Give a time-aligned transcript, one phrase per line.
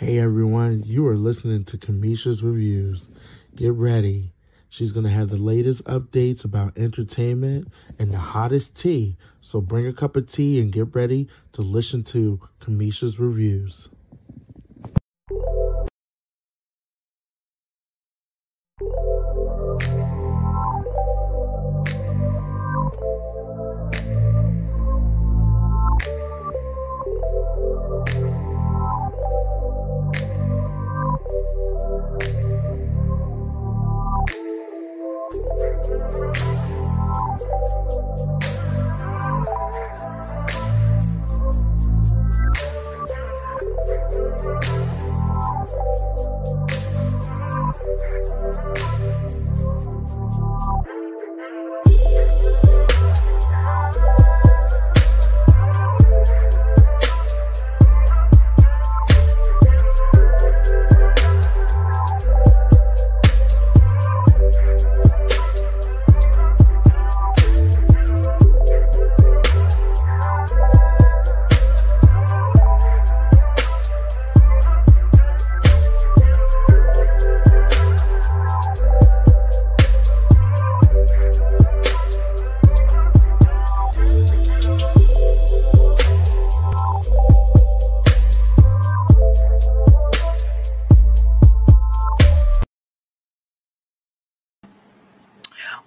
[0.00, 3.10] Hey everyone, you are listening to Cameshia's Reviews.
[3.54, 4.32] Get ready.
[4.70, 9.18] She's going to have the latest updates about entertainment and the hottest tea.
[9.42, 13.90] So bring a cup of tea and get ready to listen to Cameshia's Reviews.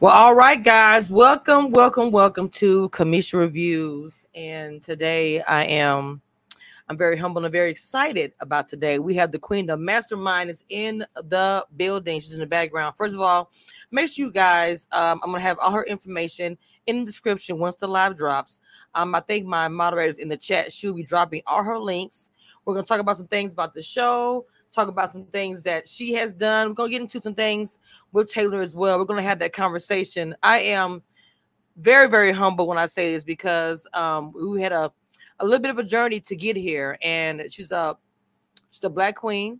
[0.03, 1.09] Well, all right, guys.
[1.09, 4.25] Welcome, welcome, welcome to Cameshia Reviews.
[4.35, 6.21] And today I am
[6.89, 8.99] I'm very humble and very excited about today.
[8.99, 12.19] We have the Queen, the mastermind is in the building.
[12.19, 12.97] She's in the background.
[12.97, 13.49] First of all,
[13.91, 17.77] make sure you guys, um, I'm gonna have all her information in the description once
[17.77, 18.59] the live drops.
[18.95, 22.29] Um, I think my moderators in the chat she'll be dropping all her links.
[22.65, 26.13] We're gonna talk about some things about the show, talk about some things that she
[26.13, 26.69] has done.
[26.69, 27.79] We're gonna get into some things
[28.11, 28.97] with Taylor as well.
[28.97, 30.35] We're gonna have that conversation.
[30.43, 31.01] I am
[31.77, 34.91] very, very humble when I say this because um, we had a
[35.39, 37.97] a little bit of a journey to get here, and she's a
[38.71, 39.59] she's a black queen,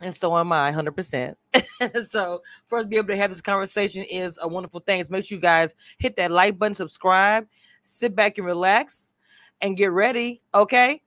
[0.00, 1.36] and so am I, hundred percent.
[2.04, 5.02] So for us to be able to have this conversation is a wonderful thing.
[5.02, 7.48] So make sure you guys hit that like button, subscribe,
[7.82, 9.12] sit back and relax,
[9.60, 10.42] and get ready.
[10.54, 11.02] Okay.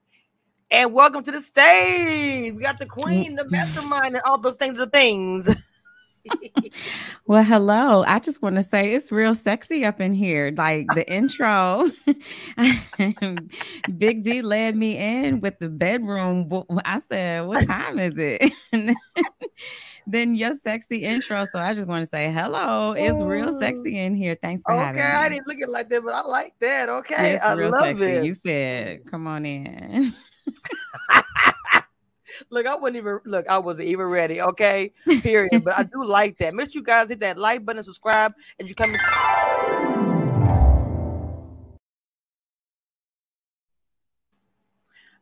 [0.72, 2.54] And welcome to the stage.
[2.54, 3.02] We got the mm-hmm.
[3.02, 5.50] queen, the mastermind, and all those things are things.
[7.28, 8.04] Well, hello.
[8.06, 10.54] I just want to say it's real sexy up in here.
[10.56, 11.90] Like the intro,
[13.98, 16.48] Big D led me in with the bedroom.
[16.84, 18.52] I said, What time is it?
[18.72, 18.96] Then-
[20.08, 21.46] then your sexy intro.
[21.46, 22.92] So I just want to say hello.
[22.92, 24.38] It's real sexy in here.
[24.40, 25.02] Thanks for having me.
[25.02, 25.12] okay.
[25.12, 26.90] I didn't look at it like that, but I like that.
[26.90, 28.04] Okay, It's I love sexy.
[28.04, 28.26] it.
[28.26, 30.14] You said, come on in.
[32.50, 34.42] look, I wasn't even look, I wasn't even ready.
[34.42, 35.64] Okay, period.
[35.64, 36.54] but I do like that.
[36.54, 38.96] Make sure you guys hit that like button, subscribe, and you come.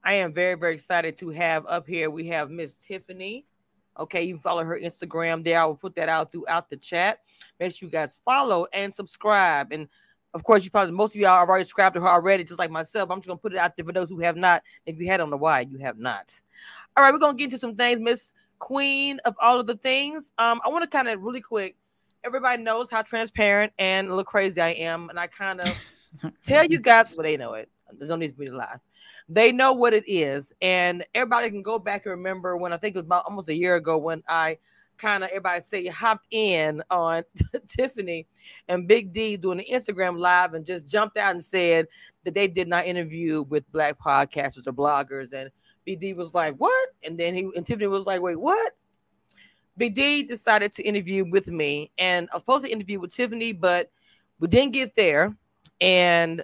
[0.05, 2.09] I am very, very excited to have up here.
[2.09, 3.45] We have Miss Tiffany.
[3.97, 5.59] Okay, you can follow her Instagram there.
[5.59, 7.19] I will put that out throughout the chat.
[7.59, 9.71] Make sure you guys follow and subscribe.
[9.71, 9.87] And
[10.33, 12.71] of course, you probably most of y'all have already subscribed to her already, just like
[12.71, 13.11] myself.
[13.11, 14.63] I'm just gonna put it out there for those who have not.
[14.85, 16.39] If you had on the why, you have not.
[16.97, 20.31] All right, we're gonna get into some things, Miss Queen of all of the things.
[20.37, 21.75] Um, I want to kind of really quick.
[22.23, 25.77] Everybody knows how transparent and a little crazy I am, and I kind of
[26.41, 27.69] tell you guys, well, they know it.
[27.97, 28.77] There's no need for me to lie.
[29.29, 32.95] They know what it is, and everybody can go back and remember when I think
[32.95, 34.57] it was about almost a year ago when I
[35.03, 37.23] kind of everybody say hopped in on
[37.67, 38.25] Tiffany
[38.69, 41.87] and Big D doing the Instagram live and just jumped out and said
[42.23, 45.51] that they did not interview with black podcasters or bloggers, and
[45.85, 48.71] Big D was like, "What?" And then he and Tiffany was like, "Wait, what?"
[49.75, 53.51] Big D decided to interview with me, and I was supposed to interview with Tiffany,
[53.51, 53.91] but
[54.39, 55.35] we didn't get there.
[55.81, 56.43] And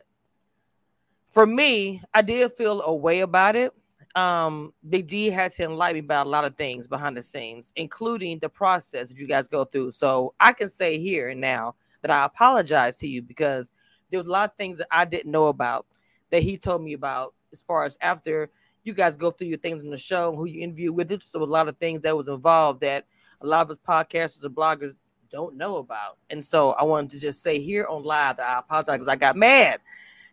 [1.29, 3.71] for me, I did feel a way about it.
[4.19, 7.71] Um, Big D had to enlighten me about a lot of things behind the scenes,
[7.77, 9.91] including the process that you guys go through.
[9.91, 13.71] So I can say here and now that I apologize to you because
[14.09, 15.85] there was a lot of things that I didn't know about
[16.31, 18.49] that he told me about as far as after
[18.83, 21.11] you guys go through your things on the show, who you interview with.
[21.11, 23.05] It's a lot of things that was involved that
[23.41, 24.95] a lot of us podcasters and bloggers
[25.31, 26.17] don't know about.
[26.29, 29.15] And so I wanted to just say here on live that I apologize because I
[29.15, 29.79] got mad.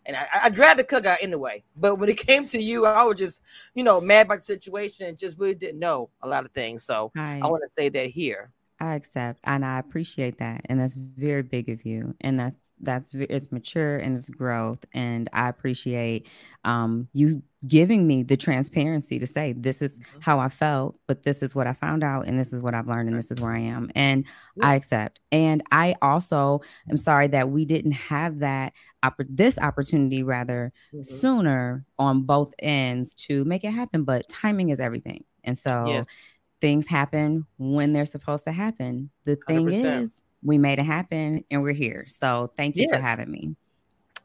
[0.07, 1.65] And I, I dragged the cook out anyway.
[1.77, 3.43] But when it came to you, I was just,
[3.75, 6.85] you know, mad about the situation and just really didn't know a lot of things.
[6.85, 7.41] So Hi.
[7.43, 8.53] I want to say that here.
[8.79, 10.63] I accept and I appreciate that.
[10.67, 12.15] And that's very big of you.
[12.21, 14.85] And that's that's it's mature and it's growth.
[14.93, 16.29] And I appreciate
[16.65, 20.21] um you giving me the transparency to say this is mm-hmm.
[20.21, 22.87] how I felt, but this is what I found out, and this is what I've
[22.87, 23.91] learned, and this is where I am.
[23.95, 24.25] And
[24.57, 24.69] yeah.
[24.69, 25.21] I accept.
[25.33, 28.75] And I also am sorry that we didn't have that
[29.29, 31.03] this opportunity rather mm-hmm.
[31.03, 34.05] sooner on both ends to make it happen.
[34.05, 35.25] But timing is everything.
[35.45, 36.07] And so yes
[36.61, 39.11] things happen when they're supposed to happen.
[39.25, 40.05] The thing 100%.
[40.05, 40.11] is,
[40.43, 42.05] we made it happen and we're here.
[42.09, 42.97] So thank you yes.
[42.97, 43.57] for having me.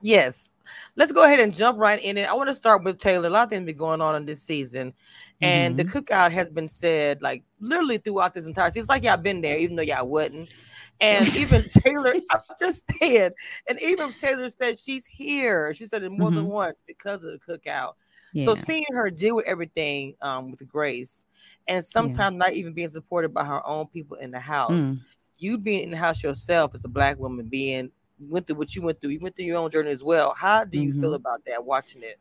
[0.01, 0.49] Yes.
[0.95, 2.29] Let's go ahead and jump right in it.
[2.29, 3.27] I want to start with Taylor.
[3.27, 4.93] A lot of things been going on in this season.
[5.41, 5.87] And mm-hmm.
[5.87, 8.81] the cookout has been said like literally throughout this entire season.
[8.81, 10.53] It's like y'all been there, even though y'all wouldn't.
[10.99, 13.33] And even Taylor, I just said,
[13.67, 15.73] and even Taylor said she's here.
[15.73, 16.37] She said it more mm-hmm.
[16.37, 17.93] than once because of the cookout.
[18.33, 18.45] Yeah.
[18.45, 21.25] So seeing her deal with everything um, with grace
[21.67, 22.37] and sometimes yeah.
[22.37, 24.71] not even being supported by her own people in the house.
[24.71, 24.99] Mm.
[25.37, 28.81] You being in the house yourself as a black woman, being went through what you
[28.81, 30.33] went through, you went through your own journey as well.
[30.33, 31.01] How do you mm-hmm.
[31.01, 32.19] feel about that watching it?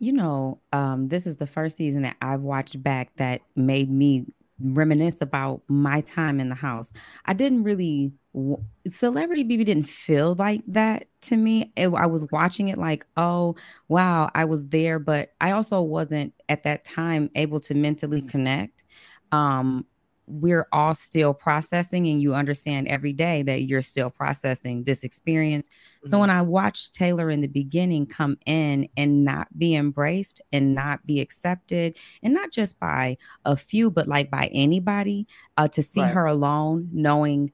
[0.00, 4.26] You know, um, this is the first season that I've watched back that made me
[4.60, 6.92] reminisce about my time in the house.
[7.24, 8.12] I didn't really
[8.86, 11.72] Celebrity BB didn't feel like that to me.
[11.76, 13.54] It, I was watching it like, oh
[13.88, 18.82] wow, I was there, but I also wasn't at that time able to mentally connect.
[19.30, 19.86] Um,
[20.26, 25.68] we're all still processing and you understand every day that you're still processing this experience.
[25.68, 26.10] Mm-hmm.
[26.10, 30.74] So when I watched Taylor in the beginning come in and not be embraced and
[30.74, 35.26] not be accepted and not just by a few but like by anybody
[35.56, 36.12] uh, to see right.
[36.12, 37.52] her alone knowing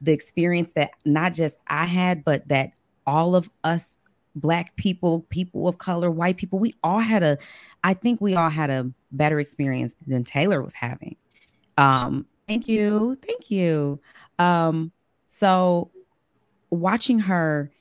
[0.00, 2.72] the experience that not just I had but that
[3.06, 3.96] all of us
[4.34, 7.38] black people, people of color, white people, we all had a
[7.82, 11.16] I think we all had a better experience than Taylor was having
[11.78, 13.16] um, thank you.
[13.24, 14.00] Thank you.
[14.38, 14.92] Um,
[15.28, 15.90] so
[16.70, 17.72] watching her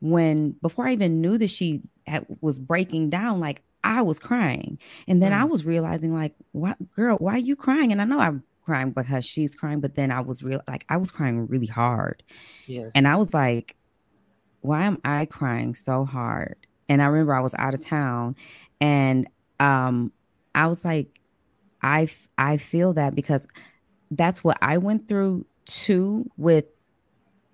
[0.00, 4.78] when before I even knew that she had, was breaking down, like I was crying.
[5.08, 5.40] And then mm.
[5.40, 7.90] I was realizing, like, what girl, why are you crying?
[7.92, 10.98] And I know I'm crying because she's crying, but then I was real like I
[10.98, 12.22] was crying really hard.
[12.66, 12.92] Yes.
[12.94, 13.76] And I was like,
[14.60, 16.56] why am I crying so hard?
[16.88, 18.36] And I remember I was out of town
[18.80, 19.28] and
[19.60, 20.12] um
[20.54, 21.20] I was like,
[21.80, 23.46] I I feel that because
[24.10, 26.66] that's what I went through too with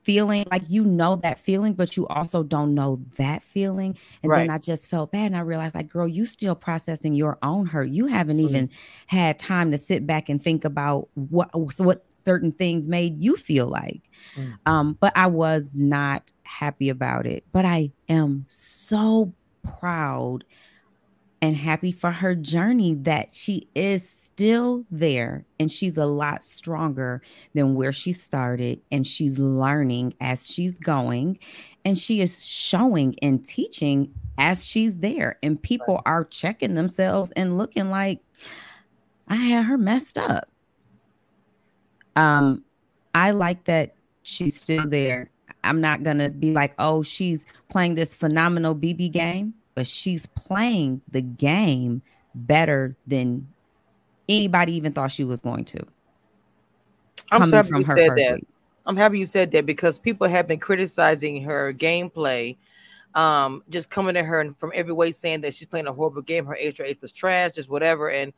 [0.02, 3.96] feeling like you know that feeling, but you also don't know that feeling.
[4.22, 4.40] And right.
[4.40, 7.66] then I just felt bad and I realized, like, girl, you still processing your own
[7.66, 7.88] hurt.
[7.88, 8.48] You haven't mm-hmm.
[8.48, 8.70] even
[9.06, 13.68] had time to sit back and think about what what certain things made you feel
[13.68, 14.02] like.
[14.36, 14.52] Mm-hmm.
[14.66, 17.44] Um, but I was not happy about it.
[17.52, 19.32] But I am so
[19.62, 20.44] proud
[21.40, 27.22] and happy for her journey that she is still there and she's a lot stronger
[27.54, 31.38] than where she started and she's learning as she's going
[31.84, 37.58] and she is showing and teaching as she's there and people are checking themselves and
[37.58, 38.20] looking like
[39.28, 40.48] I had her messed up.
[42.16, 42.64] Um
[43.14, 45.30] I like that she's still there.
[45.64, 50.26] I'm not going to be like, "Oh, she's playing this phenomenal BB game." but she's
[50.26, 52.02] playing the game
[52.34, 53.46] better than
[54.36, 55.84] anybody even thought she was going to.
[57.30, 58.34] I'm happy you said that.
[58.34, 58.48] Week.
[58.84, 62.56] I'm happy you said that because people have been criticizing her gameplay,
[63.14, 66.22] um, just coming at her and from every way saying that she's playing a horrible
[66.22, 66.46] game.
[66.46, 68.10] Her age, her age was trash, just whatever.
[68.10, 68.32] And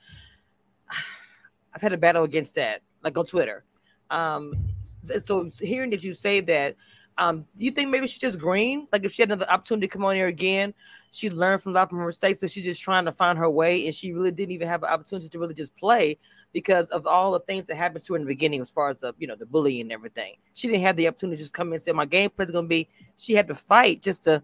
[1.75, 3.65] I've had a battle against that, like on Twitter.
[4.11, 6.77] Um, so hearing that you say that,
[7.17, 8.89] um, do you think maybe she's just green?
[8.93, 10.75] Like if she had another opportunity to come on here again,
[11.13, 13.49] she learned from a lot of her mistakes, but she's just trying to find her
[13.49, 16.19] way, and she really didn't even have an opportunity to really just play
[16.53, 18.99] because of all the things that happened to her in the beginning, as far as
[18.99, 20.35] the you know the bullying and everything.
[20.55, 22.65] She didn't have the opportunity to just come in and say my gameplay is going
[22.65, 22.89] to be.
[23.17, 24.43] She had to fight just to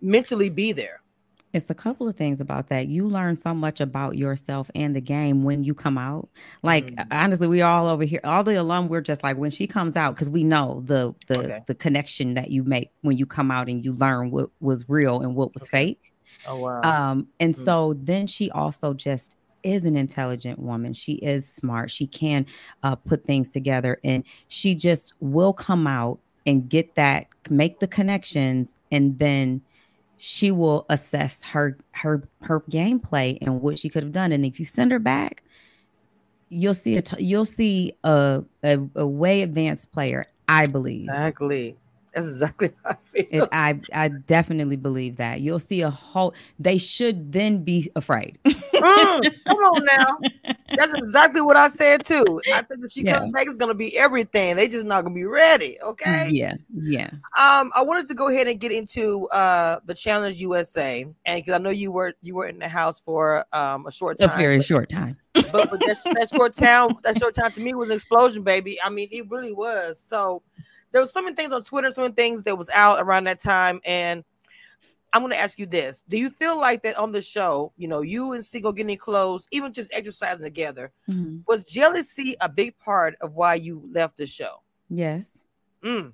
[0.00, 1.03] mentally be there.
[1.54, 2.88] It's a couple of things about that.
[2.88, 6.28] You learn so much about yourself and the game when you come out.
[6.64, 7.12] Like mm-hmm.
[7.12, 10.16] honestly, we all over here, all the alum, we're just like when she comes out
[10.16, 11.60] because we know the the okay.
[11.66, 15.20] the connection that you make when you come out and you learn what was real
[15.20, 15.70] and what was okay.
[15.70, 16.12] fake.
[16.48, 16.80] Oh wow.
[16.82, 17.64] Um, and mm-hmm.
[17.64, 20.92] so then she also just is an intelligent woman.
[20.92, 21.90] She is smart.
[21.90, 22.46] She can
[22.82, 27.86] uh, put things together, and she just will come out and get that, make the
[27.86, 29.62] connections, and then
[30.16, 34.32] she will assess her her her gameplay and what she could have done.
[34.32, 35.42] And if you send her back,
[36.48, 40.26] you'll see a t- you'll see a, a, a way advanced player.
[40.48, 41.76] I believe exactly,
[42.14, 43.24] That's exactly how I feel.
[43.30, 46.34] It, I I definitely believe that you'll see a whole.
[46.58, 48.38] They should then be afraid.
[48.44, 50.18] mm, come on now,
[50.76, 52.40] that's exactly what I said too.
[52.52, 53.18] I think if she Yeah.
[53.18, 54.56] comes back, it's gonna be everything.
[54.56, 55.78] They just not gonna be ready.
[55.82, 56.30] Okay.
[56.32, 57.10] Yeah, yeah.
[57.36, 61.54] Um, I wanted to go ahead and get into uh the Challenge USA, and because
[61.54, 64.36] I know you were you were in the house for um a short time, A
[64.36, 65.16] very short time.
[65.52, 68.78] but, but that, that short time that short time to me was an explosion, baby.
[68.82, 69.98] I mean, it really was.
[69.98, 70.42] So
[70.94, 73.40] there was so many things on Twitter, so many things that was out around that
[73.40, 74.22] time, and
[75.12, 77.88] I'm going to ask you this: Do you feel like that on the show, you
[77.88, 81.42] know, you and Seagull getting close, even just exercising together, Mhm.
[81.48, 84.62] was jealousy a big part of why you left the show?
[84.88, 85.42] Yes.
[85.82, 86.12] Mm.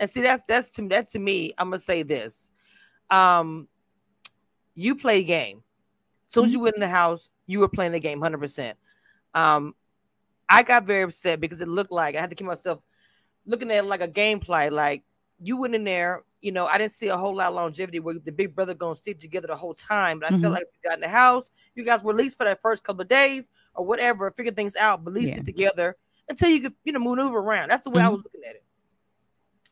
[0.00, 1.52] And see, that's that's to that to me.
[1.56, 2.50] I'm gonna say this:
[3.10, 3.68] um,
[4.74, 5.62] you play game.
[6.28, 8.38] As soon as you went in the house, you were playing the game 100.
[8.38, 8.76] percent
[9.34, 9.76] Um,
[10.48, 12.80] I got very upset because it looked like I had to keep myself
[13.46, 14.70] looking at it like a gameplay.
[14.70, 15.02] Like
[15.40, 18.14] you went in there, you know, I didn't see a whole lot of longevity where
[18.18, 20.20] the big brother gonna sit together the whole time.
[20.20, 20.40] But I Mhm.
[20.42, 22.82] felt like we got in the house, you guys were at least for that first
[22.82, 25.36] couple of days or whatever, figure things out, but at least Yeah.
[25.36, 25.96] get together
[26.28, 27.70] until you could, you know, maneuver around.
[27.70, 28.12] That's the way I Mhm.
[28.12, 28.64] was looking at it.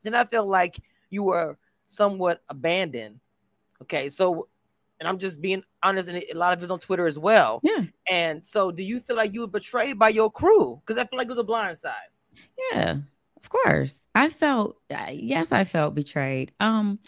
[0.03, 3.21] Then I felt like you were somewhat abandoned.
[3.83, 4.49] Okay, so
[5.01, 7.59] and I'm just being honest, and a lot of it's on Twitter as well.
[7.65, 7.85] Yeah.
[8.13, 10.83] And so, do you feel like you were betrayed by your crew?
[10.85, 12.11] Because I feel like it was a blind side.
[12.71, 12.97] Yeah,
[13.43, 14.07] of course.
[14.15, 16.53] I felt uh, yes, I felt betrayed.
[16.61, 16.99] Um,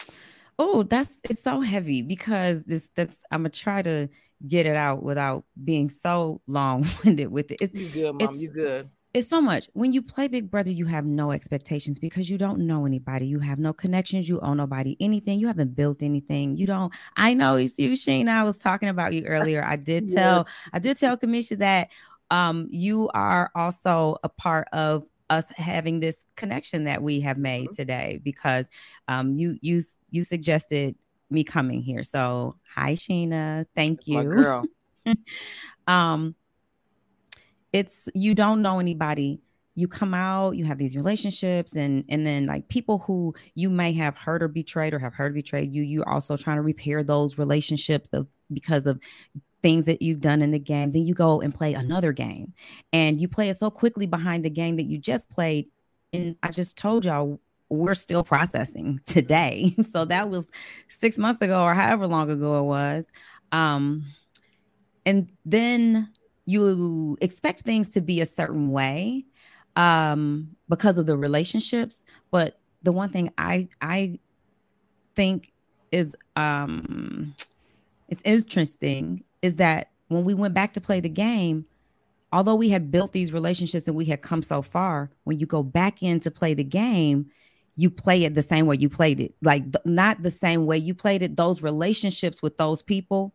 [0.57, 4.09] oh, that's it's so heavy because this that's I'm gonna try to
[4.47, 7.61] get it out without being so long-winded with it.
[7.61, 8.35] It's You good, mom?
[8.35, 8.89] You good?
[9.15, 9.69] It's so much.
[9.71, 13.25] When you play Big Brother, you have no expectations because you don't know anybody.
[13.27, 14.27] You have no connections.
[14.27, 15.39] You owe nobody anything.
[15.39, 16.57] You haven't built anything.
[16.57, 16.93] You don't.
[17.15, 18.27] I know it's you, Sheena.
[18.27, 19.63] I was talking about you earlier.
[19.63, 20.45] I did tell Yes.
[20.73, 21.91] I did tell Cameshia that
[22.29, 27.69] um you are also a part of us having this connection that we have made
[27.69, 27.75] Mhm.
[27.77, 28.67] today because
[29.07, 29.81] um you you
[30.11, 30.93] you suggested
[31.29, 32.03] me coming here.
[32.03, 33.65] So hi Sheena.
[33.77, 34.29] Thank My you.
[34.29, 34.65] girl.
[35.87, 36.35] um
[37.75, 39.41] it's you don't know anybody.
[39.77, 43.91] You come out you have these relationships and and then like people who you may
[43.93, 47.03] have hurt or betrayed or have hurt or betrayed you you're also trying to repair
[47.03, 49.01] those relationships of because of
[49.61, 50.91] things that you've done in the game.
[50.91, 52.53] Then you go and play another game.
[52.93, 55.65] And you play it so quickly behind the game that you just played.
[56.13, 59.75] And i just told y'all we're still processing today.
[59.91, 60.47] So that was
[60.87, 63.05] six months ago or however long ago it was.
[63.51, 64.05] Um
[65.05, 66.11] and then
[66.45, 69.25] you expect things to be a certain way
[69.75, 74.17] um because of the relationships but the one thing i i
[75.15, 75.51] think
[75.91, 77.33] is um
[78.09, 81.65] it's interesting is that when we went back to play the game
[82.31, 85.63] although we had built these relationships and we had come so far when you go
[85.63, 87.29] back in to play the game
[87.75, 89.35] you play it the same way you played it.
[89.41, 93.33] Like th- not the same way you played it those relationships with those people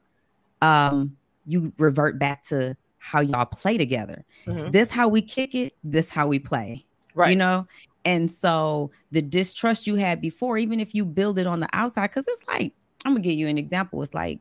[0.62, 4.70] um you revert back to how y'all play together Mhm.
[4.72, 7.30] this how we kick it this how we play Right.
[7.30, 7.66] you know
[8.04, 12.08] and so the distrust you had before even if you build it on the outside
[12.08, 12.72] because it's like
[13.04, 14.40] i'm gonna give you an example it's like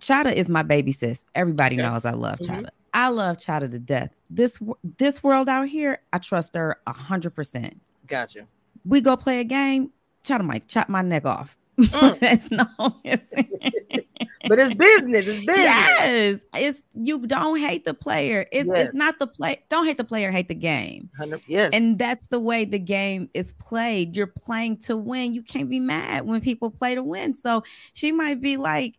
[0.00, 1.82] Chaddha is my baby sis everybody Okay.
[1.82, 2.46] knows i love Mhm.
[2.48, 4.58] Chaddha i love Chaddha to death this
[4.98, 8.46] this world out here i trust her a hundred percent Gotcha.
[8.84, 9.90] we go play a game
[10.24, 12.18] Chaddha might chop my neck off Mm.
[12.20, 12.66] that's no
[13.04, 13.30] it's,
[14.48, 15.26] But it's business.
[15.28, 15.56] It's business.
[15.56, 18.86] yes it's you don't hate the player it's Yes.
[18.88, 21.08] it's not the play don't hate the player hate the game
[21.46, 21.70] Yes.
[21.72, 24.16] and that's the way the game is played.
[24.16, 25.34] You're playing to win.
[25.34, 27.34] You can't be mad when people play to win.
[27.34, 28.94] So she might be like,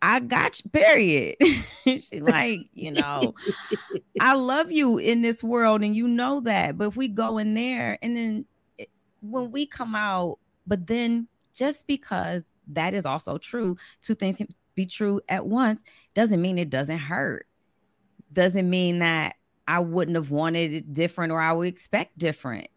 [0.00, 1.36] I got you, period.
[1.84, 3.34] she like, you know,
[4.20, 6.76] I love you in this world and you know that.
[6.76, 8.46] But if we go in there and then
[8.78, 8.90] it-
[9.20, 14.48] when we come out, but then just because that is also true, two things can
[14.74, 15.82] be true at once
[16.14, 17.46] doesn't mean it doesn't hurt.
[18.32, 19.34] Doesn't mean that
[19.68, 22.68] I wouldn't have wanted it different or I would expect different.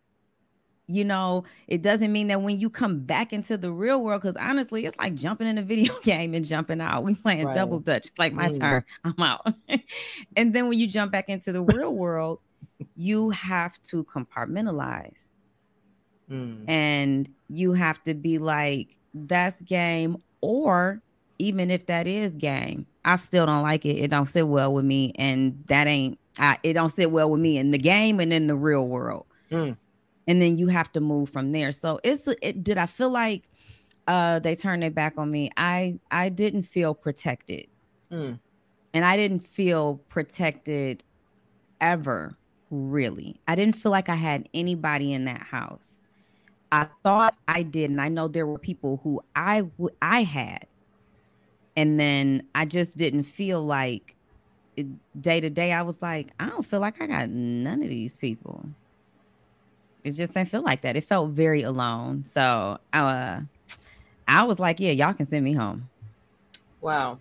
[0.87, 4.35] You know, it doesn't mean that when you come back into the real world, because
[4.35, 7.03] honestly, it's like jumping in a video game and jumping out.
[7.03, 7.55] We playing Right.
[7.55, 8.09] double dutch.
[8.19, 8.59] Like my Mm.
[8.59, 9.47] turn, I'm out.
[10.35, 12.39] and then when you jump back into the real world,
[12.95, 15.31] you have to compartmentalize
[16.29, 16.67] Mm.
[16.67, 21.01] and you have to be like, that's game, or
[21.39, 23.97] even if that is game, I still don't like it.
[23.97, 26.19] It don't sit well with me, and that ain't.
[26.39, 29.25] I, it don't sit well with me in the game and in the real world.
[29.51, 29.77] Mm.
[30.27, 31.71] And then you have to move from there.
[31.71, 32.63] So it's it.
[32.63, 33.43] Did I feel like
[34.07, 35.51] uh they turned their back on me?
[35.55, 37.67] I I didn't feel protected,
[38.11, 38.39] Mm.
[38.93, 41.03] and I didn't feel protected
[41.79, 42.37] ever
[42.71, 43.39] really.
[43.47, 46.04] I didn't feel like I had anybody in that house.
[46.75, 50.67] I thought I did, and I know there were people who I w- I had,
[51.77, 54.17] and then I just didn't feel like
[55.17, 55.71] day to day.
[55.71, 58.65] I was like, I don't feel like I got none of these people.
[60.03, 60.97] It just didn't feel like that.
[60.97, 62.25] It felt very alone.
[62.25, 63.39] So, uh,
[64.27, 65.87] I was like, yeah, y'all can send me home.
[66.81, 67.19] Wow.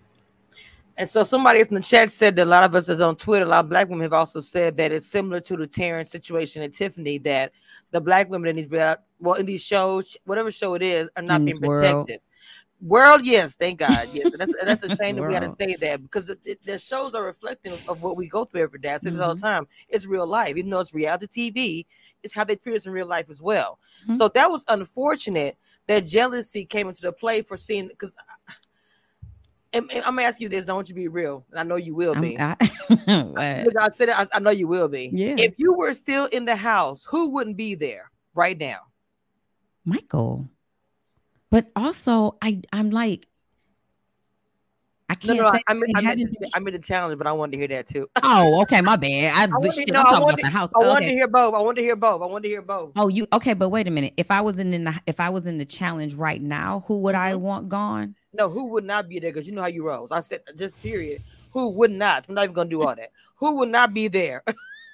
[0.97, 3.45] And so somebody in the chat said that a lot of us is on Twitter,
[3.45, 6.63] a lot of black women have also said that it's similar to the Terrence situation
[6.63, 7.51] at Tiffany, that
[7.91, 8.71] the black women in these
[9.19, 12.07] well in these shows, whatever show it is, are not being this world.
[12.07, 12.21] protected.
[12.81, 14.09] World, yes, thank God.
[14.13, 17.23] Yes, that's that's a shame that we got to say that because the, shows are
[17.23, 18.93] reflecting of what we go through every day.
[18.93, 19.45] I say this all the Mm-hmm.
[19.47, 19.67] time.
[19.89, 21.85] It's real life, even though it's reality TV.
[22.23, 23.79] It's how they treat us in real life as well.
[24.07, 24.17] Mhm.
[24.17, 28.15] So that was unfortunate that jealousy came into the play for seeing because.
[29.75, 30.65] And, and I'm gonna ask you this.
[30.65, 32.37] Don't you be real, and I know you will be.
[32.39, 32.57] I'm-
[33.37, 34.17] I, I said it.
[34.17, 35.09] I, I know you will be.
[35.13, 35.35] Yeah.
[35.37, 38.79] If you were still in the house, who wouldn't be there right now?
[39.83, 40.47] Michael.
[41.51, 43.27] But also, I I'm like,
[45.09, 45.51] I can't no.
[45.51, 47.57] say I, I mean, I meant, the, I meant the challenge, but I wanted to
[47.59, 48.09] hear that too.
[48.23, 49.33] Oh, okay, my bad.
[49.35, 50.71] I, wanted- shit, no, I'm talking wanted- about the house.
[50.75, 51.53] I wanted to hear both.
[51.53, 52.21] I wanted to hear both.
[52.21, 52.91] I wanted to hear both.
[52.95, 53.53] Oh, you okay?
[53.53, 54.13] But wait a minute.
[54.17, 56.99] If I was in, in the if I was in the challenge right now, who
[57.01, 57.39] would I Mhm.
[57.41, 58.15] want gone?
[58.35, 59.31] No, who would not be there?
[59.31, 60.11] Because you know how you rose.
[60.11, 61.21] I said just period.
[61.51, 62.25] Who would not?
[62.27, 63.11] I'm not even gonna do all that.
[63.37, 64.43] Who would not be there?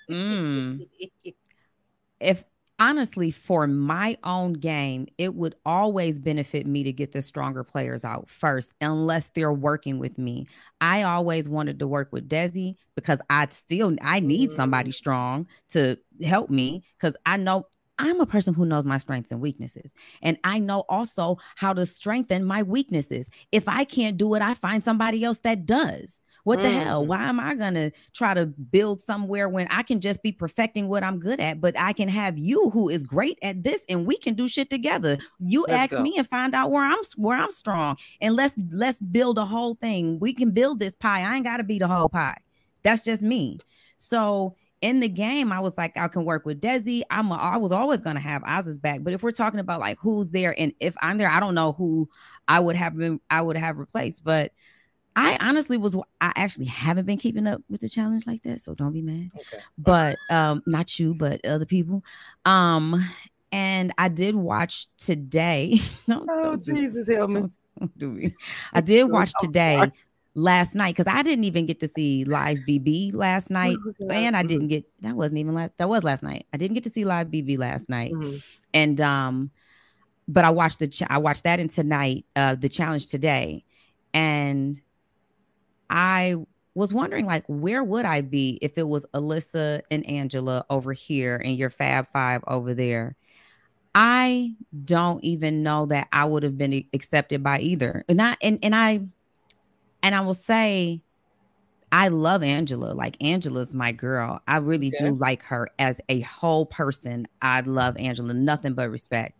[0.09, 0.87] Mm.
[2.19, 2.43] if
[2.79, 8.03] honestly for my own game it would always benefit me to get the stronger players
[8.03, 10.47] out first unless they're working with me
[10.81, 15.95] i always wanted to work with desi because i still i need somebody strong to
[16.23, 17.65] help me because i know
[18.01, 19.93] I'm a person who knows my strengths and weaknesses.
[20.23, 23.29] And I know also how to strengthen my weaknesses.
[23.51, 26.19] If I can't do it, I find somebody else that does.
[26.43, 27.03] What the hell?
[27.03, 27.07] Mm.
[27.07, 30.87] Why am I going to try to build somewhere when I can just be perfecting
[30.87, 31.61] what I'm good at?
[31.61, 34.71] But I can have you who is great at this and we can do shit
[34.71, 35.19] together.
[35.39, 36.01] You Let's ask go.
[36.01, 37.97] me and find out where I'm where I'm strong.
[38.21, 40.17] And let's let's build a whole thing.
[40.19, 41.21] We can build this pie.
[41.21, 42.39] I ain't got to be the whole pie.
[42.81, 43.59] That's just me.
[43.97, 47.03] So in the game, I was like, I can work with Desi.
[47.09, 49.01] I'm a, I was always gonna have Oz's back.
[49.03, 51.71] But if we're talking about like who's there and if I'm there, I don't know
[51.71, 52.09] who
[52.47, 54.23] I would have been I would have replaced.
[54.23, 54.51] But
[55.15, 58.61] I honestly was I actually haven't been keeping up with the challenge like that.
[58.61, 59.29] So don't be mad.
[59.35, 59.63] Okay.
[59.77, 62.03] But um not you, but other people.
[62.45, 63.05] Um
[63.51, 65.79] and I did watch today.
[66.07, 67.41] no, Oh Jesus, help me.
[67.41, 67.51] don't-
[67.97, 68.31] don't me.
[68.73, 69.91] I did watch I'm today.
[70.33, 73.77] Last night because I didn't even get to see live BB last night,
[74.09, 74.47] and I Mhm.
[74.47, 76.45] didn't get that wasn't even last that was last night.
[76.53, 78.41] I didn't get to see live BB last night, Mhm.
[78.73, 79.51] and um,
[80.27, 83.63] but I watched the ch- I watched that and tonight uh the challenge today,
[84.13, 84.79] and
[85.89, 86.35] I
[86.73, 91.35] was wondering like where would I be if it was Alyssa and Angela over here
[91.43, 93.15] and your Fab Five over there.
[93.93, 94.53] I
[94.85, 98.05] don't even know that I would have been accepted by either.
[98.07, 99.01] And I and, and I
[100.03, 101.01] and I will say
[101.91, 102.93] I love Angela.
[102.93, 104.41] Like Angela's my girl.
[104.47, 105.09] I really Okay.
[105.09, 107.27] do like her as a whole person.
[107.41, 109.37] I love Angela, nothing but respect.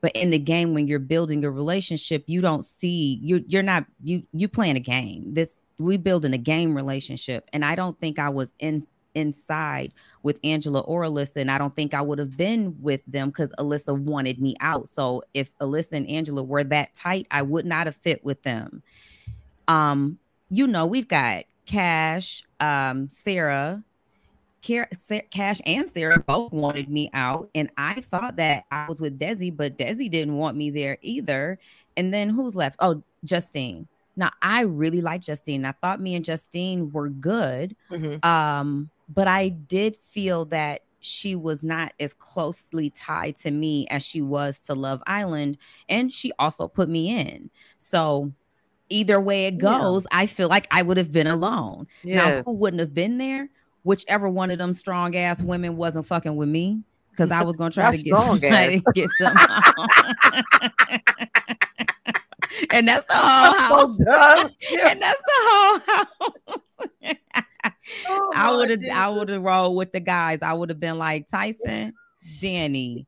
[0.00, 3.86] But in the game, when you're building a relationship, you don't see you you're not
[4.02, 5.32] you you playing a game.
[5.34, 7.46] This we building a game relationship.
[7.52, 9.92] And I don't think I was in inside
[10.24, 13.52] with Angela or Alyssa, and I don't think I would have been with them because
[13.58, 14.88] Alyssa wanted me out.
[14.88, 18.82] So if Alyssa and Angela were that tight, I would not have fit with them.
[19.68, 23.82] Um, you know, we've got Cash, um, Sarah,
[24.66, 24.88] Car-
[25.30, 29.54] Cash, and Sarah both wanted me out, and I thought that I was with Desi,
[29.54, 31.58] but Desi didn't want me there either.
[31.96, 32.76] And then who's left?
[32.80, 33.88] Oh, Justine.
[34.16, 35.64] Now I really like Justine.
[35.64, 37.76] I thought me and Justine were good.
[37.90, 38.24] Mhm.
[38.24, 44.02] Um, but I did feel that she was not as closely tied to me as
[44.02, 47.50] she was to Love Island, and she also put me in.
[47.76, 48.32] So
[48.90, 49.78] either way it Yeah.
[49.78, 51.86] goes, I feel like I would have been alone.
[52.04, 52.42] Now, Yes.
[52.46, 53.48] who wouldn't have been there?
[53.82, 56.82] Whichever one of them strong ass women wasn't fucking with me.
[57.10, 59.36] Because I was gonna try to get somebody to get some.
[62.72, 63.98] and that's the whole house.
[63.98, 64.50] so.
[64.70, 64.88] Yeah.
[64.90, 66.08] And that's the whole house.
[68.08, 70.40] Oh, I would have I would have rolled with the guys.
[70.42, 71.92] I would have been like Tyson,
[72.40, 73.06] Danny,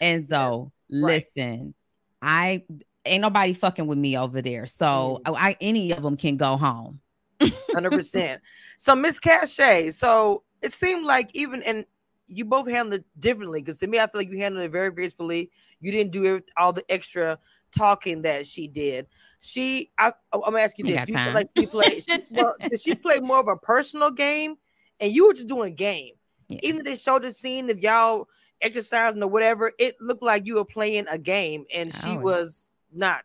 [0.00, 0.64] Enzo.
[0.64, 0.70] right.
[0.90, 1.74] Listen,
[2.22, 2.62] I
[3.10, 4.66] ain't nobody fucking with me over there.
[4.66, 5.34] So Mm.
[5.36, 7.00] I any of them can go home.
[7.72, 8.40] Hundred percent.
[8.76, 11.84] So Miss Cachet, so it seemed like even and
[12.28, 14.90] you both handled it differently because to me I feel like you handled it very
[14.90, 15.50] gracefully.
[15.80, 17.38] You didn't do all the extra
[17.76, 19.06] talking that she did.
[19.40, 22.04] She, I, I'm gonna ask you this: you like she played?
[22.04, 24.56] she- well, did she play more of a personal game,
[25.00, 26.14] and you were just doing game?
[26.48, 26.58] Yeah.
[26.62, 28.28] Even if they showed the scene of y'all
[28.60, 33.24] exercising or whatever, it looked like you were playing a game, and she was not.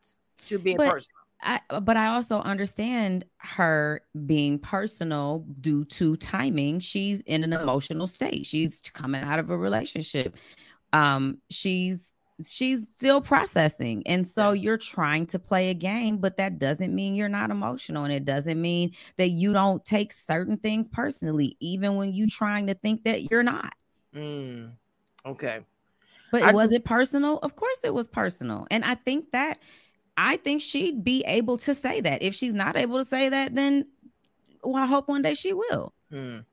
[0.49, 1.15] Was being but, personal.
[1.41, 6.80] I, but I also understand her being personal due to timing.
[6.80, 8.45] She's in an emotional state.
[8.45, 10.36] She's coming out of a relationship.
[10.93, 12.13] Um, she's
[12.45, 14.04] she's still processing.
[14.06, 18.04] And so you're trying to play a game, but that doesn't mean you're not emotional.
[18.04, 22.67] And it doesn't mean that you don't take certain things personally, even when you're trying
[22.67, 23.73] to think that you're not.
[24.13, 24.71] Mm,
[25.25, 25.60] okay.
[26.41, 27.37] But I was it personal?
[27.39, 28.67] Of course it was personal.
[28.71, 29.59] And I think that
[30.17, 32.21] I think she'd be able to say that.
[32.21, 33.87] If she's not able to say that, then
[34.63, 35.93] well, I hope one day she will.
[36.11, 36.45] Mm.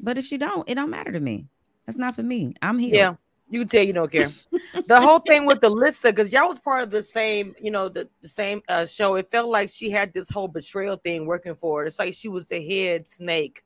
[0.00, 1.46] But if she don't, it don't matter to me.
[1.86, 2.54] That's not for me.
[2.62, 2.94] I'm here.
[2.94, 3.14] Yeah.
[3.48, 4.32] You can tell you don't care.
[4.86, 7.88] the whole thing with the Lissa, because y'all was part of the same, you know,
[7.88, 9.14] the, the same uh, show.
[9.14, 11.86] It felt like she had this whole betrayal thing working for her.
[11.86, 13.62] It's like she was the head snake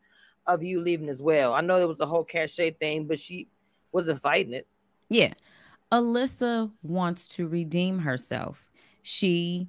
[0.46, 1.54] of you leaving as well.
[1.54, 3.48] I know there was a whole cachet thing, but she
[3.92, 4.66] wasn't fighting it.
[5.10, 5.34] Yeah.
[5.92, 8.70] Alyssa wants to redeem herself.
[9.02, 9.68] She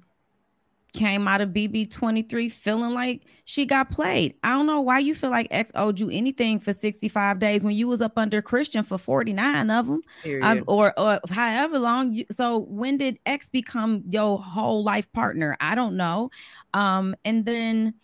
[0.92, 4.34] came out of BB23 feeling like she got played.
[4.44, 7.74] I don't know why you feel like X owed you anything for 65 days when
[7.74, 10.02] you was up under Christian for 49 of them
[10.42, 12.12] uh, or, or however long.
[12.12, 15.56] You, so when did X become your whole life partner?
[15.60, 16.30] I don't know.
[16.74, 17.94] Um, and then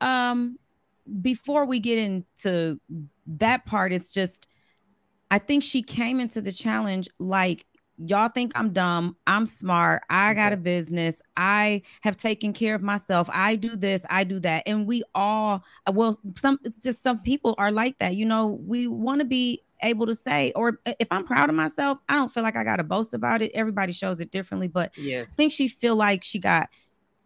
[0.00, 0.58] um,
[1.22, 2.80] before we get into
[3.26, 4.48] that part, it's just,
[5.30, 9.16] I think she came into the challenge like y'all think I'm dumb.
[9.26, 10.02] I'm smart.
[10.10, 11.22] I got a business.
[11.36, 13.28] I have taken care of myself.
[13.32, 14.64] I do this, I do that.
[14.66, 18.16] And we all, well, some, it's just some people are like that.
[18.16, 21.98] You know, we want to be able to say, or if I'm proud of myself,
[22.08, 23.52] I don't feel like I got to boast about it.
[23.54, 25.32] Everybody shows it differently, but yes.
[25.32, 26.68] I think she feel like she got,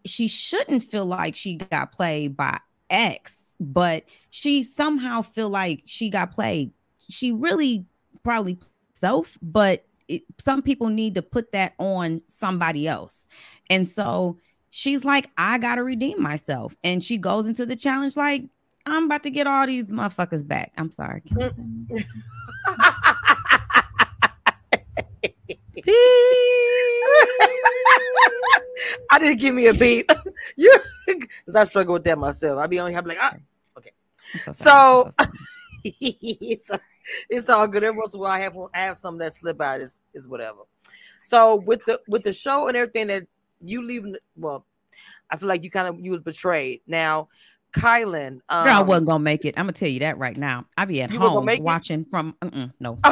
[0.05, 2.59] she shouldn't feel like she got played by
[2.89, 6.71] X, but she somehow feel like she got played.
[7.09, 7.85] She really
[8.23, 8.59] probably
[8.93, 13.27] self, but it, some people need to put that on somebody else.
[13.69, 14.37] And so
[14.69, 16.75] she's like, I got to redeem myself.
[16.83, 18.45] And she goes into the challenge like,
[18.85, 20.73] I'm about to get all these motherfuckers back.
[20.77, 21.23] I'm sorry.
[29.11, 30.09] I didn't give me a beat.
[30.55, 32.59] you because I struggle with that myself.
[32.59, 33.33] I be on here, I'm like, ah,
[33.77, 33.91] okay.
[34.51, 35.09] So, so,
[36.65, 36.79] so
[37.29, 37.83] it's all good.
[37.83, 39.81] Every once in a while, I have I have some that slip out.
[39.81, 40.61] Is is whatever.
[41.21, 43.27] So with the with the show and everything that
[43.61, 44.65] you leave, well,
[45.29, 46.81] I feel like you kind of you was betrayed.
[46.87, 47.29] Now,
[47.73, 49.57] Kylan, um, girl, I wasn't gonna make it.
[49.57, 50.65] I'm gonna tell you that right now.
[50.77, 52.09] I be at home watching it?
[52.09, 52.35] from.
[52.79, 52.99] no.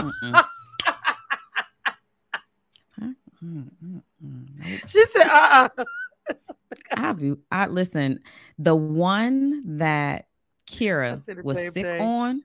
[3.43, 4.01] Mm-mm.
[4.87, 5.83] she said, "Uh, uh
[6.91, 7.39] I view.
[7.51, 8.21] I listen.
[8.57, 10.27] The one that
[10.69, 12.01] Kyra was sick thing.
[12.01, 12.41] on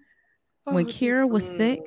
[0.64, 1.81] when oh, Kyra was sick,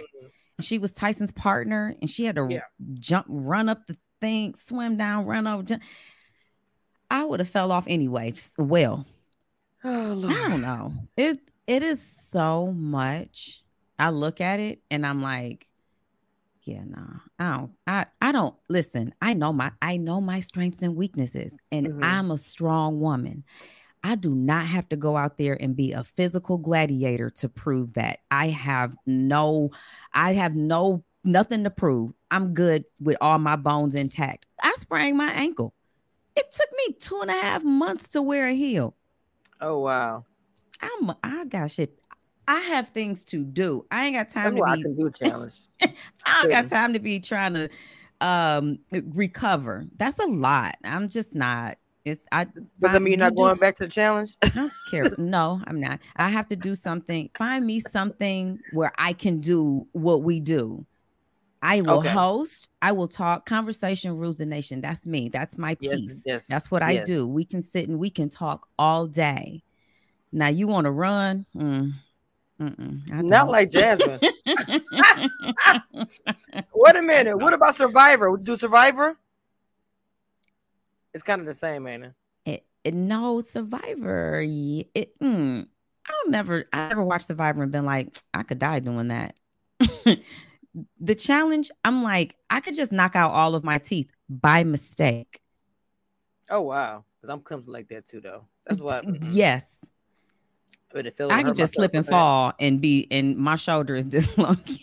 [0.59, 2.61] she was Tyson's partner, and she had to yeah.
[2.95, 5.63] jump, run up the thing, swim down, run over.
[5.63, 5.83] Jump.
[7.09, 8.33] I would have fell off anyway.
[8.57, 9.05] Well,
[9.83, 10.93] oh, I don't know.
[11.17, 13.63] It it is so much.
[13.97, 15.67] I look at it and I'm like,
[16.63, 17.71] yeah, no, nah, I don't.
[17.87, 19.13] I I don't listen.
[19.21, 22.03] I know my I know my strengths and weaknesses, and mm-hmm.
[22.03, 23.43] I'm a strong woman.
[24.05, 27.93] I do not have to go out there and be a physical gladiator to prove
[27.93, 28.19] that.
[28.29, 29.71] I have no,
[30.13, 32.13] I have no nothing to prove.
[32.29, 34.45] I'm good with all my bones intact.
[34.61, 35.73] I sprained my ankle.
[36.35, 38.95] It took me two and a half months to wear a heel.
[39.59, 40.25] Oh wow.
[40.83, 41.99] I'm I got shit.
[42.47, 43.87] I have things to do.
[43.89, 45.61] I ain't got time to be I can do a challenge.
[45.81, 47.69] I don't got time to be trying to
[48.21, 49.87] um recover.
[49.97, 50.75] That's a lot.
[50.83, 52.45] I'm just not it's I.
[52.45, 54.37] Does that mean you're not going back to the challenge?
[54.43, 55.11] I don't care.
[55.17, 55.99] no, I'm not.
[56.15, 57.29] I have to do something.
[57.35, 60.85] Find me something where I can do what we do.
[61.63, 62.09] I will okay.
[62.09, 62.69] host.
[62.79, 63.47] I will talk.
[63.47, 64.81] Conversation rules the nation.
[64.81, 65.29] That's me.
[65.29, 65.89] That's my piece.
[65.91, 67.01] Yes, yes That's what yes.
[67.01, 67.27] I do.
[67.27, 69.63] We can sit and we can talk all day.
[70.31, 71.47] Now you want to run?
[71.55, 71.93] Mm.
[72.59, 74.19] Not like Jasmine.
[76.75, 77.37] Wait a minute.
[77.37, 78.37] What about Survivor?
[78.37, 79.17] Do Survivor?
[81.15, 82.13] It's kind of the same, ain't it?
[82.45, 84.41] It, it no Survivor.
[84.43, 85.65] It, mm,
[86.05, 86.65] I don't never.
[86.73, 89.33] I never watched Survivor and been like, I could die doing that.
[90.99, 95.39] the challenge, I'm like, I could just knock out all of my teeth by mistake.
[96.49, 98.43] Oh wow, because I'm clumsy like that too, though.
[98.65, 99.05] That's what.
[101.03, 101.29] Mm-hmm.
[101.29, 101.39] Yes.
[101.39, 104.79] I can just slip and fall and be, and my shoulder is dislocated.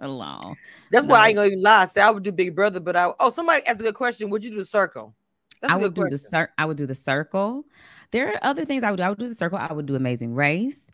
[0.00, 0.54] alone.
[0.90, 1.12] That's no.
[1.12, 1.84] why I ain't gonna even lie.
[1.86, 4.30] Say I would do Big Brother, but I oh somebody asked a good question.
[4.30, 5.14] Would you do the circle?
[5.60, 6.10] That's I would do question.
[6.10, 7.64] the cir- I would do the circle.
[8.10, 9.02] There are other things I would do.
[9.02, 9.58] I would do the circle.
[9.58, 10.90] I would do Amazing Race.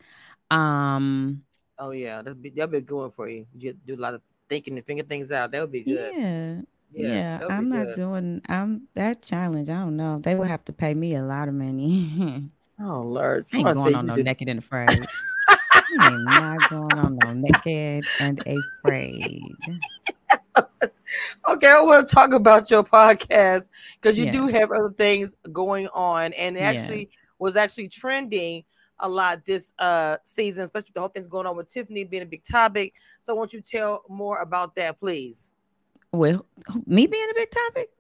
[0.50, 1.42] Um,
[1.78, 3.46] Oh yeah, that'd be that'd be good for you.
[3.56, 5.50] You do a lot of thinking and figure things out.
[5.50, 6.14] That would be good.
[6.16, 6.60] Yeah.
[6.96, 7.96] Yes, yeah, I'm not good.
[7.96, 9.68] doing I'm that challenge.
[9.68, 10.20] I don't know.
[10.20, 12.50] They would have to pay me a lot of money.
[12.80, 14.88] Oh Lord, I ain't going on no did- naked and afraid.
[15.48, 19.42] I am not going on no naked and afraid.
[21.46, 23.68] Okay, I want to talk about your podcast
[24.00, 26.80] because you do have other things going on, and it Yes.
[26.80, 28.64] actually was actually trending
[29.00, 32.26] a lot this uh season, especially the whole thing's going on with Tiffany being a
[32.26, 32.94] big topic.
[33.22, 35.54] So, won't you tell more about that, please?
[36.12, 36.46] Well,
[36.86, 37.90] me being a big topic.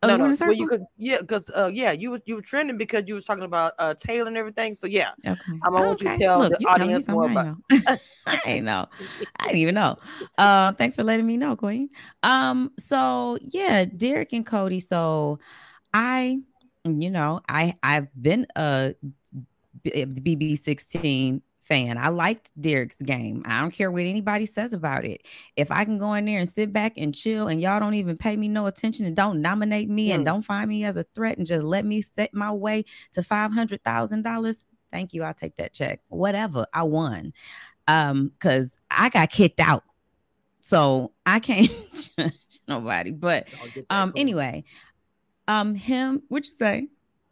[0.00, 2.76] Of no, no, well, you could, yeah, because uh, yeah, you was you were trending
[2.76, 4.72] because you was talking about uh Taylor and everything.
[4.72, 5.58] So, yeah, Okay.
[5.64, 7.88] I'm gonna want you to tell Look, the you telling me audience more something I
[7.90, 7.98] know.
[8.46, 8.86] I know.
[9.40, 9.96] I didn't even know.
[10.38, 11.88] Uh, thanks for letting me know, Queen.
[12.22, 14.78] Um, so yeah, Derrick and Cody.
[14.78, 15.40] So
[15.92, 16.38] I,
[16.84, 18.94] you know, I I've been a
[19.84, 21.98] BB sixteen fan.
[21.98, 23.42] I liked Derrick's game.
[23.46, 25.26] I don't care what anybody says about it.
[25.54, 28.16] If I can go in there and sit back and chill, and y'all don't even
[28.16, 30.26] pay me no attention and don't nominate me and Mm.
[30.26, 33.52] don't find me as a threat and just let me set my way to five
[33.52, 34.64] hundred thousand dollars.
[34.90, 35.22] Thank you.
[35.22, 36.00] I'll take that check.
[36.08, 36.66] Whatever.
[36.72, 37.32] I won.
[37.86, 39.84] Um, because I got kicked out.
[40.60, 41.70] So I can't
[42.18, 42.32] judge
[42.66, 43.10] nobody.
[43.10, 44.64] But I'll get that um anyway,
[45.46, 46.88] um him, what'd you say?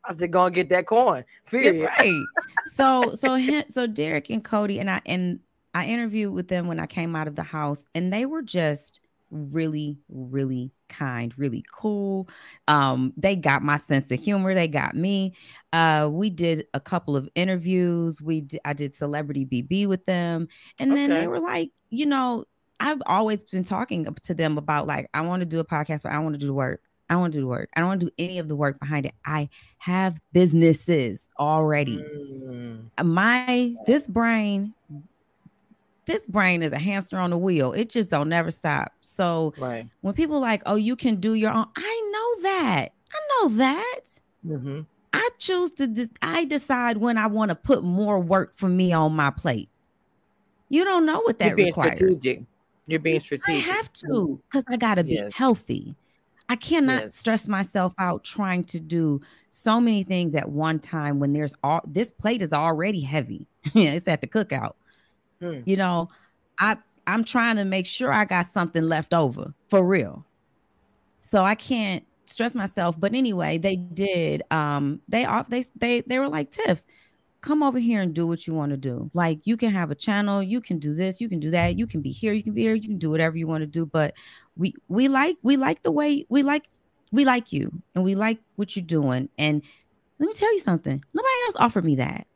[0.08, 1.24] I said, "Go and get that coin."
[1.60, 2.28] That's right.
[2.74, 3.38] So so
[3.68, 5.40] so Derrick and Cody and I and
[5.74, 9.00] I interviewed with them when I came out of the house, and they were just
[9.30, 12.28] really really kind really cool
[12.68, 15.34] um they got my sense of humor they got me
[15.72, 20.46] uh we did a couple of interviews we d- i did celebrity bb with them
[20.78, 21.20] and then Okay.
[21.22, 22.44] they were like you know
[22.78, 26.12] i've always been talking to them about like i want to do a podcast but
[26.12, 27.88] i want to do the work i don't want to do the work i don't
[27.88, 32.88] want to do any of the work behind it i have businesses already Mm.
[33.04, 34.72] my this brain
[36.06, 39.88] this brain is a hamster on the wheel it just don't never stop so Right.
[40.02, 44.00] when people like oh you can do your own i know that i know that
[44.46, 44.80] Mm-hmm.
[45.12, 48.92] i choose to de- i decide when i want to put more work for me
[48.92, 49.68] on my plate
[50.68, 52.42] you don't know what that You're being requires strategic.
[52.88, 53.64] You're being strategic.
[53.68, 55.94] I have to because I got to be healthy.
[56.48, 57.14] I cannot Yes.
[57.16, 61.80] stress myself out trying to do so many things at one time when there's all
[61.86, 63.48] this plate is already heavy.
[63.74, 64.74] it's at the cookout.
[65.40, 65.60] Hmm.
[65.64, 66.08] You know,
[66.58, 70.24] I I'm trying to make sure I got something left over for real.
[71.20, 72.98] So I can't stress myself.
[72.98, 74.42] But anyway, they did.
[74.50, 76.82] Um, they off they they they were like Tiff,
[77.40, 79.10] come over here and do what you want to do.
[79.14, 81.86] Like you can have a channel, you can do this, you can do that, you
[81.86, 83.86] can be here, you can be here, you can do whatever you want to do.
[83.86, 84.14] But
[84.56, 86.66] we we like we like the way we like
[87.12, 89.28] we like you and we like what you're doing.
[89.38, 89.62] And
[90.18, 91.02] let me tell you something.
[91.14, 92.26] Nobody else offered me that.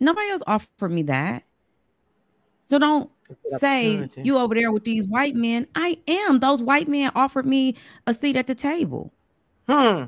[0.00, 1.44] Nobody else offered me that.
[2.64, 3.10] So don't
[3.58, 5.66] say you over there with these white men.
[5.74, 6.40] I am.
[6.40, 9.12] Those white men offered me a seat at the table.
[9.68, 10.04] Hmm.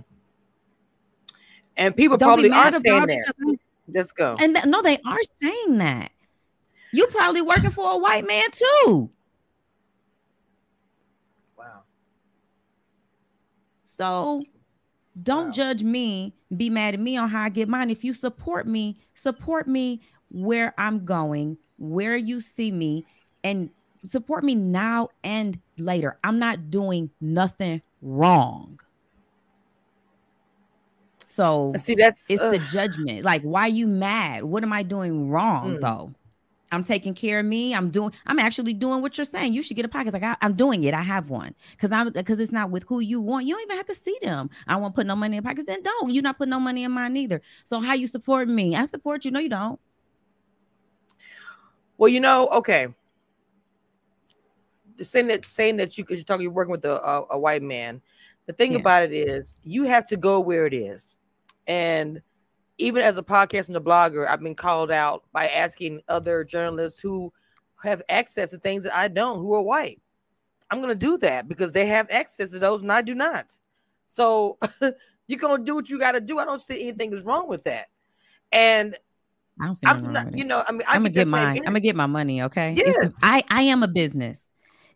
[1.77, 3.35] And people Don't probably are saying that.
[3.89, 4.37] Let's go.
[4.39, 6.13] And th- no, they are saying that.
[6.93, 9.11] You probably working for a white man too.
[11.57, 11.83] Wow.
[13.85, 14.43] So
[15.23, 15.53] don't Wow.
[15.53, 17.91] judge me, be mad at me on how I get mine.
[17.91, 23.07] If you support me, support me where I'm going, where you see me,
[23.45, 23.71] and
[24.05, 26.19] support me now and later.
[26.25, 28.81] I'm not doing nothing wrong.
[31.33, 33.25] So See, that's it's the judgment.
[33.25, 34.45] Like, why are you mad?
[34.45, 35.81] What am I doing wrong Mm.
[35.81, 36.15] though?
[36.71, 37.75] I'm taking care of me.
[37.75, 38.13] I'm doing.
[38.27, 39.55] I'm actually doing what you're saying.
[39.55, 40.13] You should get a podcast.
[40.13, 40.93] Like I, am doing it.
[40.93, 43.47] I have one because I'm because it's not with who you want.
[43.47, 44.51] You don't even have to see them.
[44.67, 45.65] I don't want to put no money in pockets.
[45.67, 46.11] Then don't.
[46.11, 47.41] You're not putting no money in mine either.
[47.65, 48.77] So how you support me?
[48.77, 49.31] I support you.
[49.31, 49.81] No, you don't.
[51.97, 52.89] well, you know, okay.
[54.97, 57.39] The saying that saying that you because you're talking you're working with a, a, a
[57.39, 58.03] white man.
[58.47, 58.81] The thing Yeah.
[58.81, 61.17] about it is you have to go where it is.
[61.67, 62.21] And
[62.79, 66.99] even as a podcast and a blogger, I've been called out by asking other journalists
[66.99, 67.33] who
[67.83, 70.01] have access to things that I don't, who are white.
[70.71, 73.53] I'm gonna do that because they have access to those and I do not.
[74.07, 74.59] So
[75.27, 76.39] you're gonna do what you gotta do.
[76.39, 77.89] I don't see anything is wrong with that.
[78.51, 78.97] And
[79.61, 81.31] I don't see I'm not, you know, I mean, I I'm gonna get, get the
[81.37, 81.57] same mine.
[81.59, 82.43] I'm gonna get my money.
[82.43, 82.73] Okay.
[82.73, 83.19] It's- Yes.
[83.23, 84.49] I I am a business,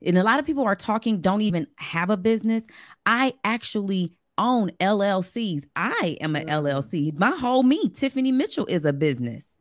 [0.05, 1.21] and a lot of people are talking.
[1.21, 2.67] Don't even have a business.
[3.05, 5.67] I actually own LLCs.
[5.75, 6.47] I am an.
[6.47, 7.19] LLC.
[7.19, 9.59] My whole me, Tiffany Mitchell, is a business.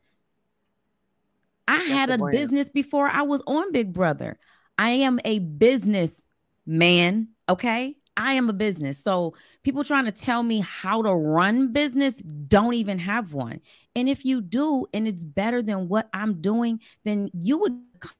[1.68, 2.38] I That's had a brand.
[2.38, 4.38] business before I was on Big Brother.
[4.78, 6.22] I am a business
[6.66, 7.30] man.
[7.50, 7.96] Okay.
[8.18, 8.98] I am a business.
[8.98, 13.60] So people trying to tell me how to run business don't even have one.
[13.94, 17.74] And if you do, and it's better than what I'm doing, then you would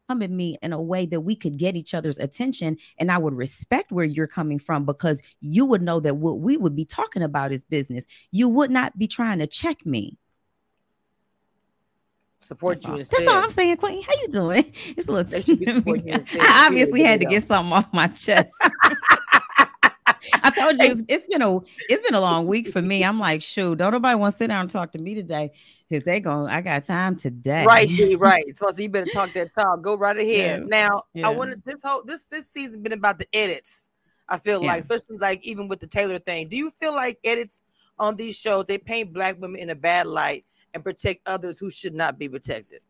[0.08, 2.78] come at me in a way that we could get each other's attention.
[2.98, 6.58] And I would respect where you're coming from because you would know that what we
[6.58, 8.06] would be talking about is business.
[8.32, 10.18] You would not be trying to check me.
[12.40, 13.00] Support That's you all.
[13.00, 13.20] instead.
[13.20, 14.04] That's all I'm saying, Queen.
[14.04, 14.72] How you doing?
[14.98, 15.32] It's a little.
[15.32, 16.42] They should be supporting you instead.
[16.42, 18.52] I obviously had to get something off my chest.
[20.34, 21.58] I told you it's, it's been a
[21.90, 23.04] it's been a long week for me.
[23.04, 25.52] I'm like, shoot, don't nobody want to sit down and talk to me today
[25.90, 26.48] because they going.
[26.48, 27.66] I got time today.
[27.66, 28.58] Right, right.
[28.58, 29.82] So, so you better talk that talk.
[29.82, 30.62] Go right ahead.
[30.62, 31.28] Yeah, Now, yeah.
[31.28, 33.90] I wanted this whole this this season been about the edits.
[34.28, 34.68] I feel Yeah.
[34.74, 36.48] like, especially like even with the Taylor thing.
[36.48, 37.64] Do you feel like edits
[38.00, 41.70] on these shows they paint black women in a bad light and protect others who
[41.70, 42.82] should not be protected?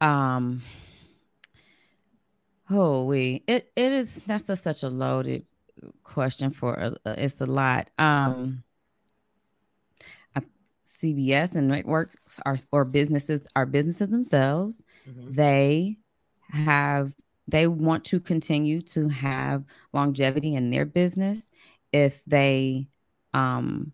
[0.00, 0.62] Um.
[2.70, 5.44] We it it is that's a, such a loaded
[6.02, 7.90] question for a, a- it's a lot.
[7.98, 8.62] Um.
[10.36, 10.42] I-
[10.84, 14.82] CBS and networks are or businesses are businesses themselves.
[15.30, 15.98] they
[16.50, 17.12] have
[17.48, 21.50] they want to continue to have longevity in their business
[21.92, 22.88] if they
[23.34, 23.92] um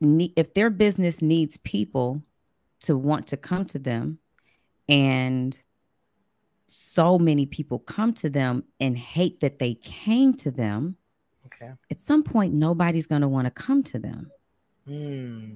[0.00, 2.22] need, if their business needs people
[2.80, 4.18] to want to come to them
[4.88, 5.60] and
[6.70, 10.96] so many people come to them and hate that they came to them
[11.46, 11.72] Okay.
[11.90, 14.30] at some point nobody's going to want to come to them
[14.86, 15.54] Hmm.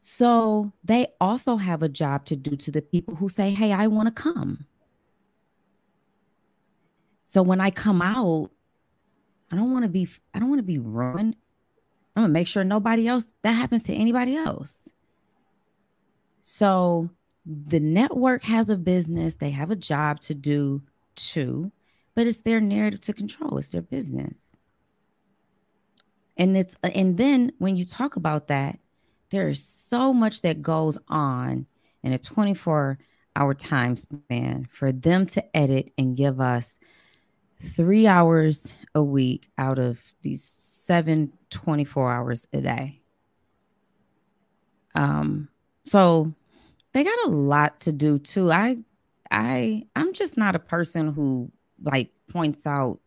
[0.00, 3.86] so they also have a job to do to the people who say, Hey, I
[3.88, 4.66] want to come.
[7.24, 8.50] So when I come out,
[9.52, 11.36] I don't want to be, I don't want to be ruined.
[12.16, 14.90] I'm gonna make sure nobody else that happens to anybody else.
[16.42, 17.10] So
[17.46, 20.82] the network has a business, they have a job to do
[21.16, 21.72] too,
[22.14, 24.34] but it's their narrative to control, it's their business.
[26.36, 28.78] And it's and then when you talk about that,
[29.30, 31.66] there is so much that goes on
[32.02, 32.98] in a 24
[33.36, 36.78] hour time span for them to edit and give us
[37.62, 43.00] three hours a week out of these seven 24 hours a day.
[44.94, 45.48] Um,
[45.84, 46.34] so
[46.92, 48.50] they got a lot to do too.
[48.52, 48.78] I
[49.30, 51.50] I I'm just not a person who
[51.82, 53.00] like points out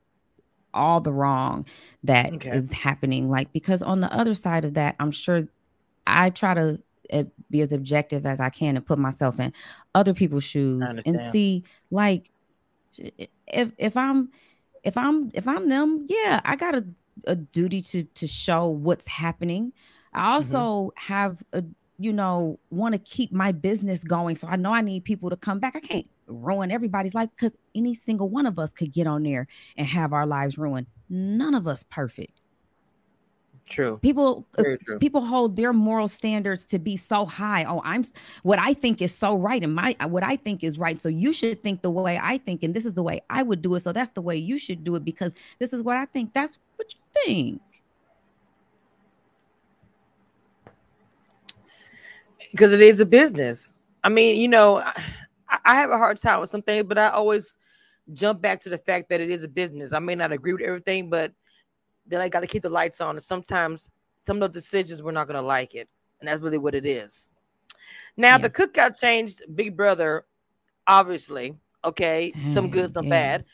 [0.73, 1.65] all the wrong
[2.03, 2.75] that is Okay.
[2.75, 5.47] happening like because on the other side of that i'm sure
[6.07, 6.79] i try to
[7.13, 9.53] uh, be as objective as i can and put myself in
[9.95, 12.31] other people's shoes and see like
[13.47, 14.29] if if i'm
[14.83, 16.85] if i'm if i'm them yeah i got a,
[17.25, 19.73] a duty to to show what's happening
[20.13, 21.63] i also have a
[21.99, 25.37] you know want to keep my business going so i know i need people to
[25.37, 25.75] come back.
[25.75, 29.47] I can't ruin everybody's life because any single one of us could get on there
[29.77, 30.87] and have our lives ruined.
[31.09, 32.39] None of us perfect.
[33.69, 33.97] True.
[33.99, 34.99] people uh, true.
[34.99, 37.63] people hold their moral standards to be so high.
[37.63, 38.03] Oh i'm
[38.43, 41.31] what i think is so right and my what i think is right so you
[41.31, 43.79] should think the way i think and this is the way i would do it
[43.79, 46.33] so that's the way you should do it because this is what i think.
[46.33, 47.61] That's what you think
[52.53, 53.79] because it is a business.
[54.03, 54.93] I mean, you know, I,
[55.65, 57.57] I have a hard time with some things, but I always
[58.13, 59.91] jump back to the fact that it is a business.
[59.91, 61.33] I may not agree with everything, but
[62.05, 63.15] then I got to keep the lights on.
[63.15, 63.89] And sometimes
[64.19, 65.89] some of the decisions we're not going to like it,
[66.19, 67.31] and that's really what it is.
[68.17, 68.37] Now Yeah.
[68.39, 70.25] the cookout changed Big Brother,
[70.85, 71.55] obviously.
[71.83, 73.09] Okay, some good, some Yeah.
[73.09, 73.45] bad.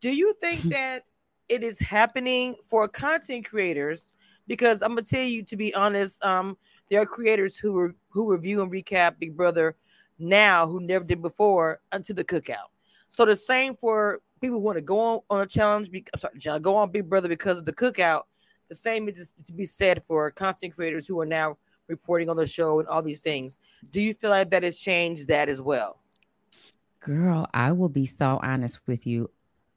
[0.00, 1.04] Do you think that
[1.48, 4.12] it is happening for content creators?
[4.46, 6.58] Because I'm gonna tell you, to be honest, um,
[6.92, 9.76] there are creators who re- who review and recap Big Brother
[10.18, 12.68] now who never did before until the cookout.
[13.08, 15.90] So the same for people who want to go on, on a challenge.
[15.90, 18.24] Be, I'm sorry, go on Big Brother because of the cookout.
[18.68, 21.56] The same is to be said for content creators who are now
[21.88, 23.58] reporting on the show and all these things.
[23.90, 25.98] Do you feel like that has changed that as well?
[27.00, 29.30] Girl, I will be so honest with you.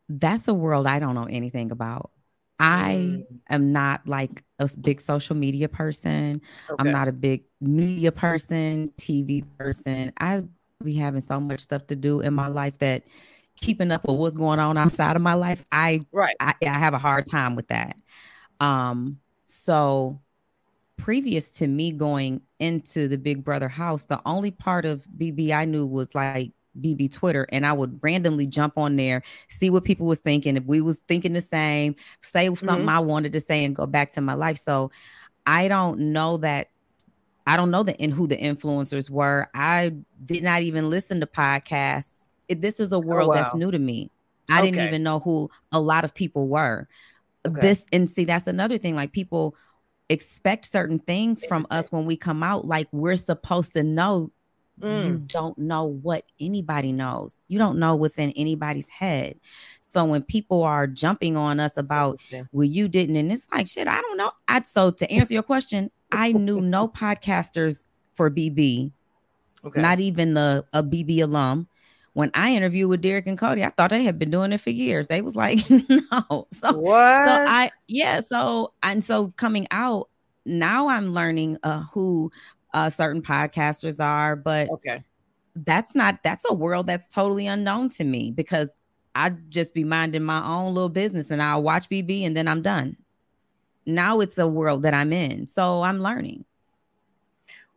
[0.09, 2.11] That's a world I don't know anything about.
[2.59, 3.39] I Mm.
[3.49, 6.41] am not like a big social media person.
[6.69, 6.75] Okay.
[6.79, 10.13] I'm not a big media person, TV person.
[10.19, 10.43] I
[10.83, 13.03] be having so much stuff to do in my life that
[13.57, 16.35] keeping up with what's going on outside of my life, I right.
[16.39, 17.97] I, I have a hard time with that.
[18.59, 20.21] Um, so
[20.97, 25.65] previous to me going into the Big Brother house, the only part of BB I
[25.65, 30.05] knew was like BB Twitter, and I would randomly jump on there, see what people
[30.05, 33.75] was thinking, if we was thinking the same, say something I wanted to say, and
[33.75, 34.57] go back to my life.
[34.57, 34.91] So
[35.45, 36.69] I don't know that.
[37.47, 39.47] I don't know the and who the influencers were.
[39.53, 39.93] I
[40.25, 42.29] did not even listen to podcasts.
[42.47, 43.59] It, this is a world that's wow.
[43.59, 44.09] new to me.
[44.49, 46.87] I didn't even know who a lot of people were.
[47.45, 47.61] okay.
[47.61, 49.55] this and see that's another thing like people
[50.09, 54.31] expect certain things from us when we come out like we're supposed to know
[54.79, 55.05] mm.
[55.05, 59.39] you don't know what anybody knows you don't know what's in anybody's head
[59.87, 62.19] so when people are jumping on us about
[62.51, 65.43] well you didn't and it's like shit i don't know i so to answer your
[65.43, 68.91] question i knew no podcasters for bb
[69.63, 69.81] okay.
[69.81, 71.67] not even the a bb alum
[72.15, 74.69] when I interviewed with Derrick and Cody, I thought they had been doing it for
[74.69, 75.09] years.
[75.09, 76.47] They was like, no.
[76.53, 77.25] So, what?
[77.25, 78.21] So I yeah.
[78.21, 80.07] So and so coming out
[80.45, 82.31] now, I'm learning uh, who
[82.75, 85.01] uh, certain podcasters are, but okay,
[85.55, 88.69] that's not that's a world that's totally unknown to me because
[89.15, 92.61] I just be minding my own little business and I'll watch BB and then I'm
[92.61, 92.97] done.
[93.85, 96.43] Now it's a world that I'm in, so I'm learning.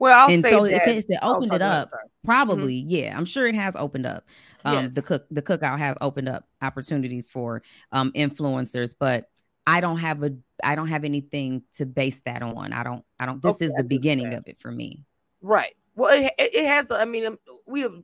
[0.01, 0.88] Well, I'll and say so that.
[0.88, 1.90] It, it opened it up.
[2.24, 2.90] Probably, mm-hmm.
[2.90, 3.16] yeah.
[3.16, 4.24] I'm sure it has opened up.
[4.64, 4.94] Um, yes.
[4.94, 9.30] The cook the cookout has opened up opportunities for um, influencers, but
[9.69, 12.73] I don't have a I don't have anything to base that on.
[12.73, 13.43] I don't I don't.
[13.43, 15.05] This okay, is the beginning of it for me.
[15.43, 15.77] Right.
[15.95, 16.91] Well, it, it has.
[16.91, 17.95] I mean, um, we have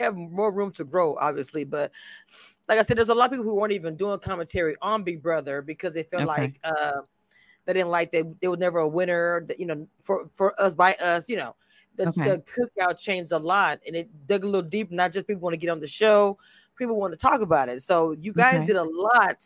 [0.00, 1.92] have more room to grow, obviously, but
[2.68, 5.22] like I said, there's a lot of people who weren't even doing commentary on Big
[5.22, 6.42] Brother because they felt okay.
[6.42, 6.58] like.
[6.64, 7.02] Uh,
[7.66, 9.44] they didn't like that they were never a winner.
[9.46, 11.56] That, you know, for for us by us, you know,
[11.96, 12.30] the, okay.
[12.30, 14.92] the cookout changed a lot, and it dug a little deep.
[14.92, 16.38] Not just people want to get on the show,
[16.76, 17.82] people want to talk about it.
[17.82, 18.66] So you guys okay.
[18.66, 19.42] did a lot.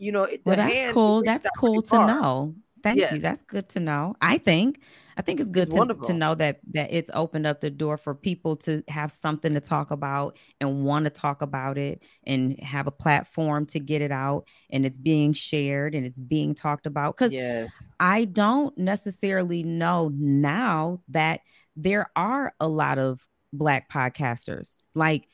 [0.00, 1.22] You know, well, that's cool.
[1.22, 2.06] That's cool to far.
[2.06, 2.54] know.
[2.82, 3.12] Thank yes.
[3.12, 3.20] you.
[3.20, 4.14] That's good to know.
[4.22, 4.80] I think.
[5.14, 7.98] I think it's good it's to, to know that that it's opened up the door
[7.98, 12.58] for people to have something to talk about and want to talk about it and
[12.60, 16.86] have a platform to get it out and it's being shared and it's being talked
[16.86, 17.14] about.
[17.14, 17.90] Because yes.
[18.00, 21.40] I don't necessarily know now that
[21.76, 24.78] there are a lot of black podcasters.
[24.94, 25.28] Like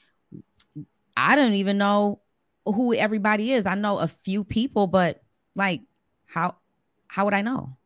[1.16, 2.22] I don't even know
[2.66, 3.66] who everybody is.
[3.66, 5.22] I know a few people, but
[5.54, 5.82] like
[6.26, 6.56] how
[7.08, 7.76] how would I know?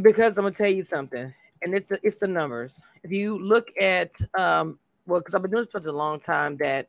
[0.00, 2.80] Because I'm gonna tell you something, and it's it's the numbers.
[3.02, 6.56] If you look at um, well, because I've been doing this for a long time,
[6.58, 6.88] that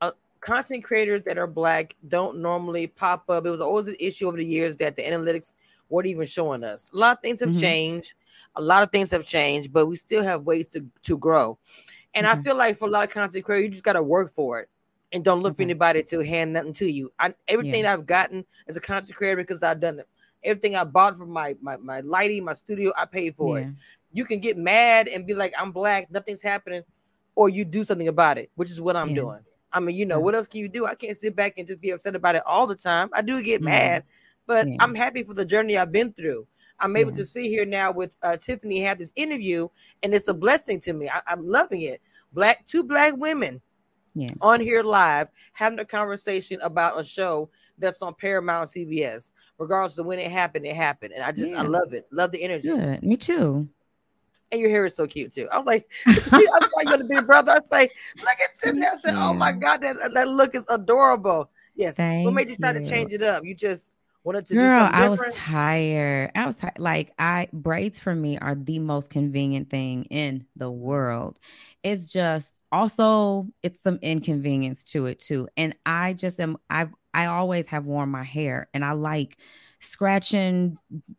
[0.00, 3.46] uh, content creators that are black don't normally pop up.
[3.46, 5.54] It was always an issue over the years that the analytics
[5.88, 6.90] weren't even showing us.
[6.92, 7.60] A lot of things have mm-hmm.
[7.60, 8.14] changed.
[8.56, 11.58] A lot of things have changed, but we still have ways to to grow.
[12.14, 12.40] And mm-hmm.
[12.40, 14.60] I feel like for a lot of content creators, you just got to work for
[14.60, 14.68] it
[15.12, 17.12] and don't look for anybody to hand nothing to you.
[17.18, 17.92] I, everything yeah.
[17.92, 20.08] I've gotten as a content creator because I've done it.
[20.44, 23.66] Everything I bought for my my, my lighting, my studio, I paid for yeah.
[23.66, 23.72] it.
[24.12, 26.82] You can get mad and be like, I'm black, nothing's happening,
[27.34, 29.16] or you do something about it, which is what I'm yeah.
[29.16, 29.40] doing.
[29.72, 30.84] I mean, you know, what else can you do?
[30.84, 33.08] I can't sit back and just be upset about it all the time.
[33.12, 34.04] I do get mad,
[34.46, 36.46] but I'm happy for the journey I've been through.
[36.82, 39.68] I'm able to sit here now with uh, Tiffany, have this interview,
[40.02, 41.08] and it's a blessing to me.
[41.08, 42.02] I, I'm loving it.
[42.32, 43.60] Black, two black women
[44.14, 44.30] yeah.
[44.40, 49.32] on here live having a conversation about a show that's on Paramount CBS.
[49.58, 51.12] Regardless of when it happened, it happened.
[51.14, 51.60] And I just, yeah.
[51.60, 52.06] I love it.
[52.10, 52.68] Love the energy.
[52.68, 53.68] Yeah, me too.
[54.50, 55.48] And your hair is so cute too.
[55.50, 57.52] I was like, I was like, you're the big brother.
[57.52, 58.82] I say, look at Tim.
[58.82, 61.48] I said, oh my God, that, that look is adorable.
[61.74, 61.96] Yes.
[61.96, 63.44] Thank what made you try to change it up?
[63.44, 66.30] You just wanted to Girl, I was tired.
[66.34, 66.78] I was tired.
[66.78, 71.40] Like I braids for me are the most convenient thing in the world.
[71.82, 75.48] It's just also it's some inconvenience to it too.
[75.56, 79.38] And I just am I've I always have worn my hair and I like
[79.80, 80.78] scratching,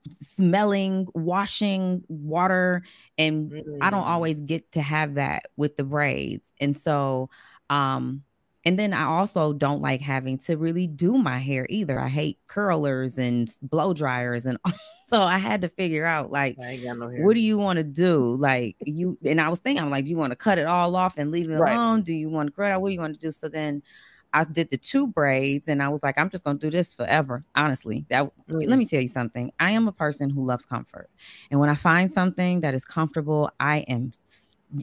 [0.09, 2.83] smelling, washing water
[3.17, 3.77] and mm.
[3.81, 4.09] I don't mm.
[4.09, 6.53] always get to have that with the braids.
[6.59, 7.29] And so
[7.69, 8.23] um
[8.65, 11.99] and then I also don't like having to really do my hair either.
[11.99, 14.45] I hate curlers and blow dryers.
[14.45, 14.57] And
[15.05, 18.35] so I had to figure out like, no what do you want to do?
[18.35, 20.95] Like you, and I was thinking, I'm like, do you want to cut it all
[20.95, 21.73] off and leave it right.
[21.73, 22.03] alone?
[22.03, 22.81] Do you want to grow it out?
[22.81, 23.31] What do you want to do?
[23.31, 23.83] So then
[24.31, 26.93] I did the two braids and I was like, I'm just going to do this
[26.93, 27.43] forever.
[27.55, 28.59] Honestly, that mm-hmm.
[28.59, 29.51] let me tell you something.
[29.59, 31.09] I am a person who loves comfort.
[31.51, 34.13] And when I find something that is comfortable, I am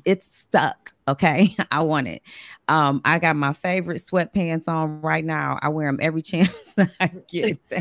[0.04, 0.92] it's stuck.
[1.08, 1.56] Okay.
[1.70, 2.22] I want it.
[2.68, 5.58] Um, I got my favorite sweatpants on right now.
[5.60, 7.58] I wear them every chance I get.
[7.70, 7.80] so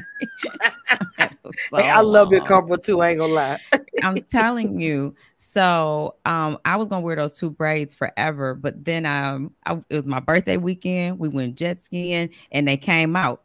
[1.76, 3.02] hey, I love your comfort too.
[3.02, 3.60] I ain't gonna lie.
[4.04, 5.16] I'm telling you.
[5.36, 9.96] So um, I was gonna wear those two braids forever, but then um, I, it
[9.96, 11.20] was my birthday weekend.
[11.20, 13.44] We went jet skiing and they came out.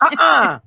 [0.00, 0.60] uh-uh.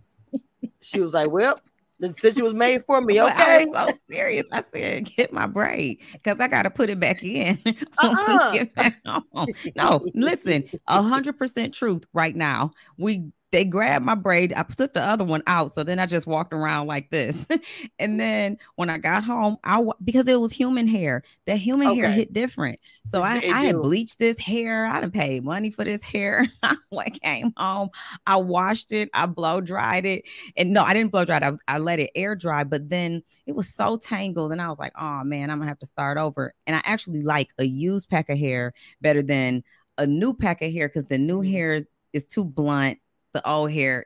[0.82, 1.60] She was like, Well,
[2.02, 3.22] the decision was made for me.
[3.32, 3.68] Okay.
[3.76, 4.46] I was so serious.
[4.52, 7.60] I said, get my braid because I got to put it back in
[8.00, 8.52] uh-uh.
[8.54, 9.48] get back home.
[9.76, 12.72] No, listen, hundred percent truth right now.
[12.98, 14.54] We they grabbed my braid.
[14.54, 15.74] I took the other one out.
[15.74, 17.46] So then I just walked around like this.
[18.00, 22.00] and then when I got home, I because it was human hair, that human okay.
[22.00, 22.80] hair hit different.
[23.06, 24.86] So I, I had bleached this hair.
[24.86, 26.48] I didn't pay money for this hair.
[26.90, 27.90] when I came home,
[28.26, 30.24] I washed it, I blow dried it.
[30.56, 31.44] And no, I didn't blow dry it.
[31.44, 34.54] I, I let it air dry, but then it was so tangled.
[34.54, 36.54] And I was like, oh man, I'm gonna have to start over.
[36.66, 39.64] And I actually like a used pack of hair better than
[39.98, 41.52] a new pack of hair because the new mm-hmm.
[41.52, 41.80] hair
[42.14, 42.98] is too blunt
[43.34, 44.06] the old hair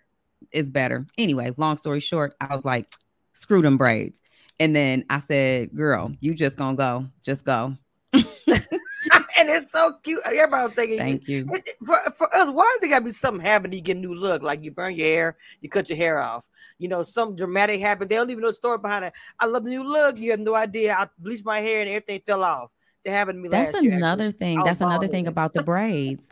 [0.52, 1.06] is better.
[1.18, 2.90] Anyway, long story short, I was like,
[3.34, 4.22] screw them braids.
[4.60, 7.08] And then I said, girl, you just gonna go.
[7.24, 7.76] Just go.
[8.14, 10.20] and it's so cute.
[10.26, 11.46] Everybody thinking, thank you.
[11.86, 14.14] For, for us, why is it gotta be something happen to you get a new
[14.14, 14.42] look?
[14.42, 16.48] Like you burn your hair, you cut your hair off.
[16.78, 18.08] You know, some dramatic happen.
[18.08, 19.14] They don't even know the story behind it.
[19.40, 20.18] I love the new look.
[20.18, 20.94] You have no idea.
[20.94, 22.72] I bleached my hair and everything fell off.
[23.04, 24.64] They happened to me That's another thing.
[24.64, 26.30] That's another thing about the braids.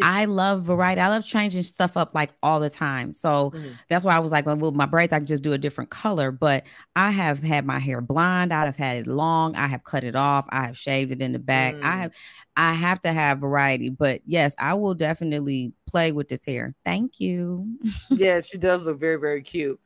[0.00, 1.00] I love variety.
[1.00, 3.12] I love changing stuff up like all the time.
[3.12, 3.72] So mm-hmm.
[3.88, 5.90] that's why I was like, well, with my braids, I can just do a different
[5.90, 6.30] color.
[6.30, 6.64] But
[6.96, 8.52] I have had my hair blonde.
[8.52, 9.54] I have had it long.
[9.54, 10.46] I have cut it off.
[10.48, 11.74] I have shaved it in the back.
[11.74, 11.82] Mm.
[11.82, 12.12] I have,
[12.56, 13.90] I have to have variety.
[13.90, 16.74] But yes, I will definitely play with this hair.
[16.84, 17.68] Thank you.
[18.10, 19.78] yeah, she does look very, very cute.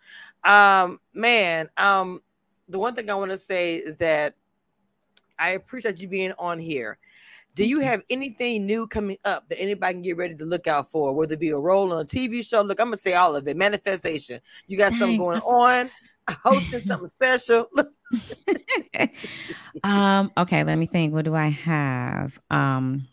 [0.45, 2.23] Um, man, um,
[2.69, 4.35] the one thing I want to say is that
[5.39, 6.99] I appreciate you being on here.
[7.57, 10.91] Do you have anything new coming up that anybody can get ready to look out
[10.91, 11.15] for?
[11.15, 13.49] Whether it be a role on a TV show, look, I'm gonna say all of
[13.49, 13.57] it.
[13.57, 14.41] Manifestation.
[14.67, 15.91] You got something going on,
[16.45, 17.67] hosting something special.
[19.83, 21.15] um, okay, let me think.
[21.15, 22.39] What do I have?
[22.51, 23.09] Um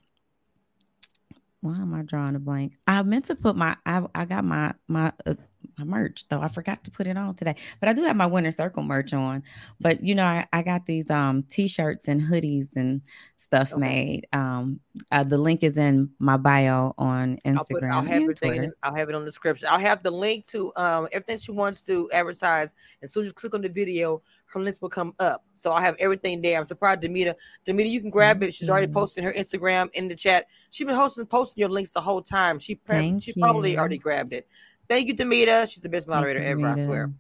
[1.62, 2.74] why am I drawing a blank?
[2.86, 5.36] I meant to put my I I got my my uh,
[5.78, 6.42] my merch though.
[6.42, 9.14] I forgot to put it on today, but I do have my winter circle merch
[9.14, 9.44] on.
[9.80, 13.02] But you know, I, I got these um t-shirts and hoodies and
[13.38, 13.80] stuff okay.
[13.80, 14.28] made.
[14.34, 14.80] Um,
[15.12, 17.58] uh, the link is in my bio on Instagram.
[17.58, 18.64] I'll, put, I'll have everything.
[18.64, 19.68] In, I'll have it on the description.
[19.70, 22.74] I'll have the link to um everything she wants to advertise.
[23.02, 24.22] As soon as you click on the video,
[24.54, 25.44] her links will come up.
[25.56, 26.58] So I have everything there.
[26.58, 27.36] I'm surprised Demita.
[27.66, 28.44] Demita, you can grab mm-hmm.
[28.44, 28.54] it.
[28.54, 28.94] She's already mm-hmm.
[28.94, 30.48] posting her Instagram in the chat.
[30.70, 32.60] She's been hosting posting your links the whole time.
[32.60, 34.48] She pre- she probably already grabbed it.
[34.90, 35.72] Thank you, Demita.
[35.72, 37.14] She's the best moderator you, ever, I swear.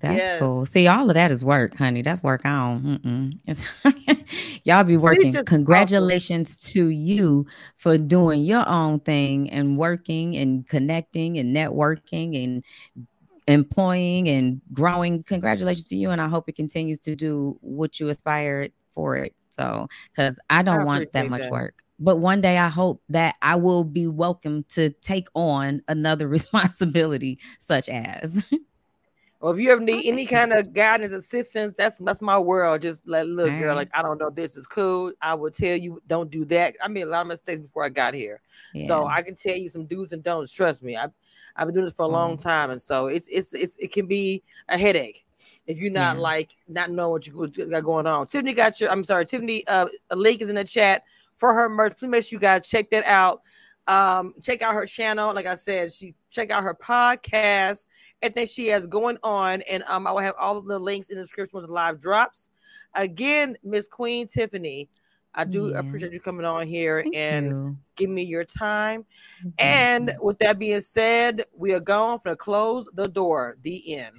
[0.00, 0.38] That's yes.
[0.38, 0.64] cool.
[0.64, 2.02] See, all of that is work, honey.
[2.02, 3.32] That's work on.
[4.64, 5.32] Y'all be working.
[5.44, 6.72] Congratulations awesome.
[6.72, 7.46] to you
[7.76, 12.64] for doing your own thing and working and connecting and networking and
[13.48, 15.24] employing and growing.
[15.24, 16.10] Congratulations to you.
[16.10, 19.34] And I hope it continues to do what you aspired for it.
[19.50, 21.50] So, because I don't I want that much that.
[21.50, 26.28] work but one day I hope that I will be welcome to take on another
[26.38, 28.44] responsibility, such as.
[29.40, 32.82] Well, if you ever need any kind of guidance, assistance, that's that's my world.
[32.82, 33.76] Just let look, girl.
[33.76, 35.12] Like I don't know, this is cool.
[35.22, 36.74] I will tell you, don't do that.
[36.82, 38.40] I made a lot of mistakes before I got here,
[38.74, 38.88] yeah.
[38.88, 40.50] so I can tell you some do's and don'ts.
[40.50, 41.12] Trust me, I've
[41.54, 42.42] I've been doing this for a long mm.
[42.42, 45.24] time, and so it's it's it's it can be a headache
[45.68, 46.22] if you're not yeah.
[46.22, 48.26] like not knowing what you got going on.
[48.26, 48.90] Tiffany got your.
[48.90, 49.64] I'm sorry, Tiffany.
[49.68, 51.04] Uh, a link is in the chat
[51.38, 51.96] for her merch.
[51.98, 53.40] Please make sure you guys check that out.
[53.86, 55.32] Um, check out her channel.
[55.34, 57.86] Like I said, she check out her podcast,
[58.20, 61.16] everything she has going on, and um, I will have all of the links in
[61.16, 62.50] the description with the live drops.
[62.94, 64.90] Again, Miss Queen Tiffany,
[65.34, 65.78] I do yeah.
[65.78, 67.78] appreciate you coming on here Thank and you.
[67.96, 69.06] give me your time.
[69.40, 69.48] Mm-hmm.
[69.58, 73.56] And with that being said, we are going for to close the door.
[73.62, 74.16] The end.